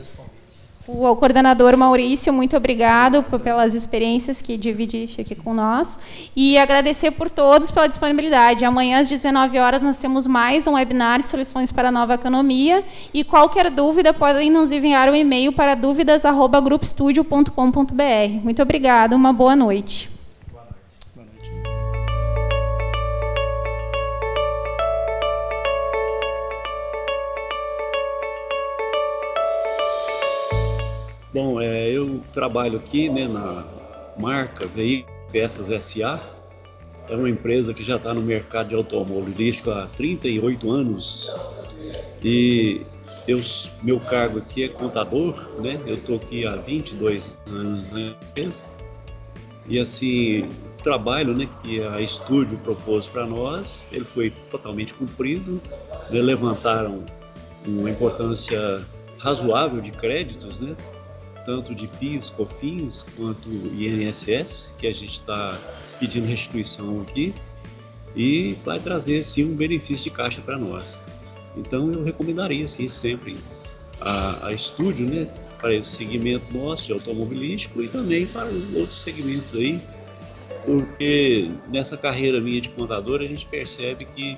O 0.87 1.15
coordenador 1.15 1.77
Maurício, 1.77 2.33
muito 2.33 2.57
obrigado 2.57 3.23
pelas 3.23 3.73
experiências 3.73 4.43
que 4.43 4.57
dividiste 4.57 5.21
aqui 5.21 5.37
com 5.37 5.55
nós. 5.55 5.97
E 6.35 6.59
agradecer 6.59 7.13
por 7.13 7.31
todos 7.31 7.71
pela 7.71 7.87
disponibilidade. 7.87 8.65
Amanhã, 8.65 8.99
às 9.01 9.09
19 9.09 9.61
horas, 9.61 9.81
nós 9.81 9.99
temos 9.99 10.27
mais 10.27 10.67
um 10.67 10.73
webinar 10.73 11.23
de 11.23 11.29
soluções 11.29 11.71
para 11.71 11.87
a 11.89 11.93
nova 11.93 12.15
economia. 12.15 12.83
E 13.15 13.23
qualquer 13.23 13.71
dúvida, 13.71 14.13
podem 14.13 14.51
nos 14.51 14.73
enviar 14.73 15.09
um 15.09 15.15
e-mail 15.15 15.53
para 15.53 15.77
dúvidas.grupostudio.com.br. 15.77 18.43
Muito 18.43 18.61
obrigada, 18.61 19.15
uma 19.15 19.33
boa 19.33 19.55
noite. 19.55 20.12
Trabalho 32.19 32.79
aqui 32.79 33.09
né, 33.09 33.27
na 33.27 33.65
marca 34.19 34.67
Veículos 34.67 35.13
Peças 35.31 35.85
SA. 35.85 36.21
É 37.09 37.17
uma 37.17 37.29
empresa 37.29 37.75
que 37.75 37.83
já 37.83 37.97
está 37.97 38.15
no 38.15 38.23
mercado 38.23 38.69
de 38.69 38.75
automobilístico 38.75 39.71
há 39.71 39.87
38 39.97 40.71
anos. 40.71 41.33
E 42.23 42.83
eu, 43.27 43.41
meu 43.83 43.99
cargo 43.99 44.39
aqui 44.39 44.65
é 44.65 44.69
contador, 44.69 45.49
né? 45.61 45.81
Eu 45.87 45.95
estou 45.95 46.17
aqui 46.17 46.47
há 46.47 46.57
22 46.57 47.31
anos 47.47 47.91
na 47.91 48.01
empresa. 48.01 48.63
E 49.67 49.79
assim, 49.79 50.43
o 50.43 50.83
trabalho 50.83 51.37
né, 51.37 51.49
que 51.63 51.83
a 51.83 52.01
Estúdio 52.01 52.59
propôs 52.59 53.07
para 53.07 53.27
nós, 53.27 53.87
ele 53.93 54.05
foi 54.05 54.33
totalmente 54.51 54.95
cumprido. 54.95 55.61
Né? 56.11 56.21
Levantaram 56.21 57.05
uma 57.67 57.91
importância 57.91 58.85
razoável 59.19 59.81
de 59.81 59.93
créditos, 59.93 60.61
né? 60.61 60.77
Tanto 61.45 61.75
de 61.75 61.87
PIS, 61.87 62.31
COFINS, 62.31 63.05
quanto 63.17 63.49
INSS, 63.49 64.75
que 64.79 64.87
a 64.87 64.93
gente 64.93 65.15
está 65.15 65.59
pedindo 65.99 66.27
restituição 66.27 67.01
aqui, 67.01 67.35
e 68.15 68.57
vai 68.65 68.79
trazer 68.79 69.25
sim 69.25 69.45
um 69.45 69.55
benefício 69.55 70.05
de 70.05 70.11
caixa 70.11 70.41
para 70.41 70.59
nós. 70.59 71.01
Então 71.57 71.93
eu 71.93 72.03
recomendaria 72.03 72.67
sim 72.69 72.89
sempre 72.89 73.37
a, 74.01 74.49
a 74.49 74.53
estúdio, 74.53 75.07
né, 75.07 75.29
para 75.61 75.75
esse 75.75 75.91
segmento 75.91 76.45
nosso 76.53 76.87
de 76.87 76.93
automobilístico 76.93 77.83
e 77.83 77.89
também 77.89 78.27
para 78.27 78.49
os 78.49 78.75
outros 78.75 79.01
segmentos 79.01 79.55
aí, 79.55 79.81
porque 80.65 81.51
nessa 81.69 81.97
carreira 81.97 82.41
minha 82.41 82.61
de 82.61 82.69
contador 82.71 83.21
a 83.21 83.25
gente 83.25 83.47
percebe 83.47 84.05
que 84.17 84.37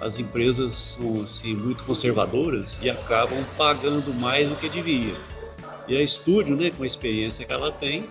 as 0.00 0.18
empresas 0.18 0.72
são 0.72 1.22
assim 1.22 1.54
muito 1.54 1.84
conservadoras 1.84 2.78
e 2.82 2.88
acabam 2.88 3.38
pagando 3.56 4.14
mais 4.14 4.48
do 4.48 4.56
que 4.56 4.68
devia. 4.68 5.14
E 5.90 5.96
a 5.96 6.02
Estúdio, 6.02 6.54
né, 6.54 6.70
com 6.70 6.84
a 6.84 6.86
experiência 6.86 7.44
que 7.44 7.52
ela 7.52 7.72
tem, 7.72 8.06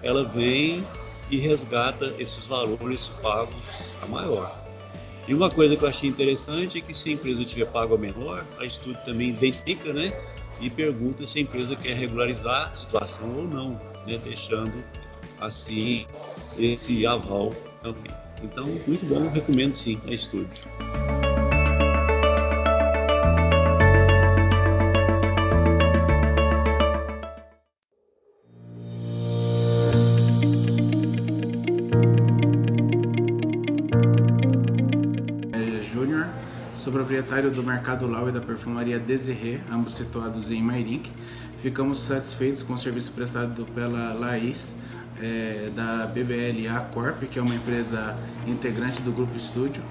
ela 0.00 0.24
vem 0.24 0.86
e 1.28 1.36
resgata 1.38 2.14
esses 2.20 2.46
valores 2.46 3.08
pagos 3.20 3.52
a 4.00 4.06
maior. 4.06 4.56
E 5.26 5.34
uma 5.34 5.50
coisa 5.50 5.74
que 5.74 5.82
eu 5.82 5.88
achei 5.88 6.08
interessante 6.08 6.78
é 6.78 6.80
que 6.80 6.94
se 6.94 7.08
a 7.08 7.12
empresa 7.14 7.44
tiver 7.44 7.66
pago 7.66 7.96
a 7.96 7.98
menor, 7.98 8.46
a 8.60 8.64
Estúdio 8.64 9.00
também 9.04 9.30
identifica, 9.30 9.92
né, 9.92 10.16
e 10.60 10.70
pergunta 10.70 11.26
se 11.26 11.40
a 11.40 11.42
empresa 11.42 11.74
quer 11.74 11.96
regularizar 11.96 12.70
a 12.70 12.74
situação 12.74 13.28
ou 13.36 13.42
não, 13.42 13.70
né, 14.06 14.20
deixando 14.22 14.84
assim 15.40 16.06
esse 16.56 17.04
aval 17.04 17.52
também. 17.82 18.12
Então, 18.40 18.66
muito 18.86 19.04
bom, 19.04 19.28
recomendo 19.30 19.72
sim 19.72 20.00
a 20.06 20.12
Estúdio. 20.12 20.62
Proprietário 37.26 37.50
do 37.50 37.62
Mercado 37.62 38.06
Lau 38.06 38.28
e 38.28 38.32
da 38.32 38.40
perfumaria 38.40 38.98
Desirê, 38.98 39.58
ambos 39.70 39.94
situados 39.94 40.50
em 40.50 40.62
Mairink. 40.62 41.10
Ficamos 41.60 41.98
satisfeitos 41.98 42.62
com 42.62 42.74
o 42.74 42.78
serviço 42.78 43.10
prestado 43.10 43.66
pela 43.74 44.12
Laís, 44.12 44.76
é, 45.20 45.68
da 45.74 46.06
BBLA 46.06 46.80
Corp, 46.94 47.24
que 47.24 47.38
é 47.38 47.42
uma 47.42 47.54
empresa 47.54 48.16
integrante 48.46 49.02
do 49.02 49.10
Grupo 49.10 49.36
Estúdio, 49.36 49.82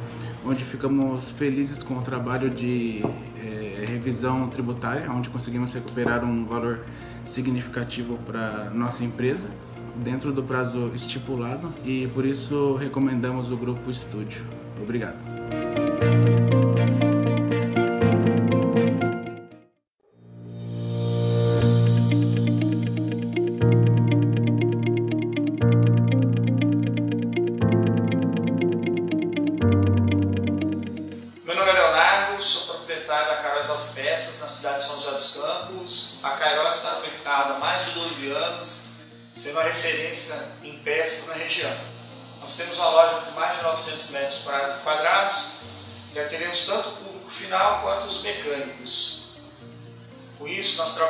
onde 0.46 0.64
ficamos 0.64 1.30
felizes 1.32 1.84
com 1.84 1.98
o 1.98 2.02
trabalho 2.02 2.50
de 2.50 3.04
é, 3.38 3.84
revisão 3.86 4.48
tributária, 4.48 5.12
onde 5.12 5.30
conseguimos 5.30 5.74
recuperar 5.74 6.24
um 6.24 6.46
valor 6.46 6.86
significativo 7.26 8.18
para 8.26 8.70
nossa 8.74 9.04
empresa 9.04 9.50
dentro 9.98 10.32
do 10.32 10.42
prazo 10.42 10.92
estipulado 10.96 11.74
e 11.84 12.08
por 12.14 12.26
isso 12.26 12.76
recomendamos 12.76 13.52
o 13.52 13.58
Grupo 13.58 13.92
Estúdio. 13.92 14.46
Obrigado. 14.82 15.85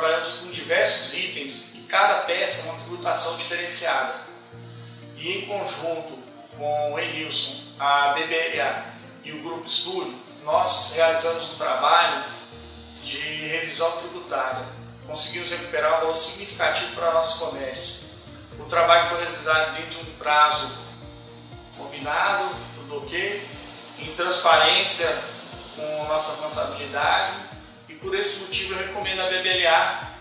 Trabalhamos 0.06 0.38
com 0.38 0.50
diversos 0.50 1.14
itens 1.14 1.74
e 1.76 1.80
cada 1.88 2.22
peça 2.22 2.68
é 2.68 2.72
uma 2.72 2.80
tributação 2.82 3.36
diferenciada. 3.36 4.14
E 5.16 5.38
em 5.38 5.46
conjunto 5.46 6.18
com 6.56 6.94
o 6.94 6.98
Enilson, 6.98 7.62
a 7.78 8.12
BBLA 8.12 8.84
e 9.24 9.32
o 9.32 9.42
Grupo 9.42 9.66
Estúdio, 9.66 10.14
nós 10.44 10.94
realizamos 10.94 11.54
um 11.54 11.56
trabalho 11.56 12.24
de 13.02 13.18
revisão 13.18 13.90
tributária. 13.98 14.64
Conseguimos 15.06 15.50
recuperar 15.50 15.96
um 15.96 16.00
valor 16.00 16.16
significativo 16.16 16.94
para 16.94 17.10
o 17.10 17.14
nosso 17.14 17.44
comércio 17.44 18.06
o 18.58 18.64
trabalho 18.68 19.06
foi 19.08 19.20
realizado 19.20 19.76
dentro 19.76 20.02
de 20.02 20.10
um 20.10 20.14
prazo 20.14 20.72
combinado, 21.76 22.48
tudo 22.74 23.04
ok, 23.04 23.46
em 23.98 24.14
transparência 24.14 25.22
com 25.76 26.04
nossa 26.08 26.42
contabilidade 26.42 27.46
e 27.96 27.98
por 27.98 28.14
esse 28.14 28.44
motivo 28.44 28.74
eu 28.74 28.86
recomendo 28.86 29.20
a 29.20 29.30
BBLA 29.30 30.16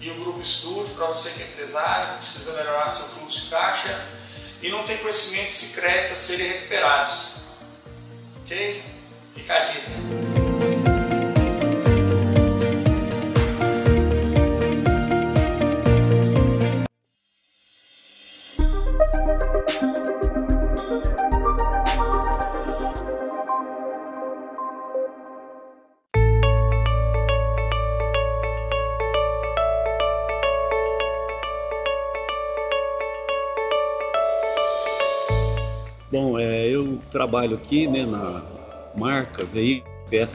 e 0.00 0.10
o 0.10 0.14
Grupo 0.14 0.40
Estudo 0.40 0.92
para 0.94 1.06
você 1.06 1.38
que 1.38 1.42
é 1.44 1.52
empresário, 1.52 2.18
precisa 2.18 2.56
melhorar 2.56 2.88
seu 2.88 3.18
fluxo 3.18 3.42
de 3.42 3.50
caixa 3.50 4.06
e 4.60 4.68
não 4.68 4.84
tem 4.84 4.98
conhecimentos 4.98 5.54
secretos 5.54 6.12
a 6.12 6.16
serem 6.16 6.48
recuperados. 6.48 7.44
Ok? 8.42 8.84
Fica 9.34 9.54
a 9.54 9.58
dica. 9.66 10.29
Trabalho 37.30 37.54
aqui 37.54 37.86
né, 37.86 38.04
na 38.04 38.42
marca 38.96 39.44
Veículos 39.44 39.88
Peças 40.10 40.28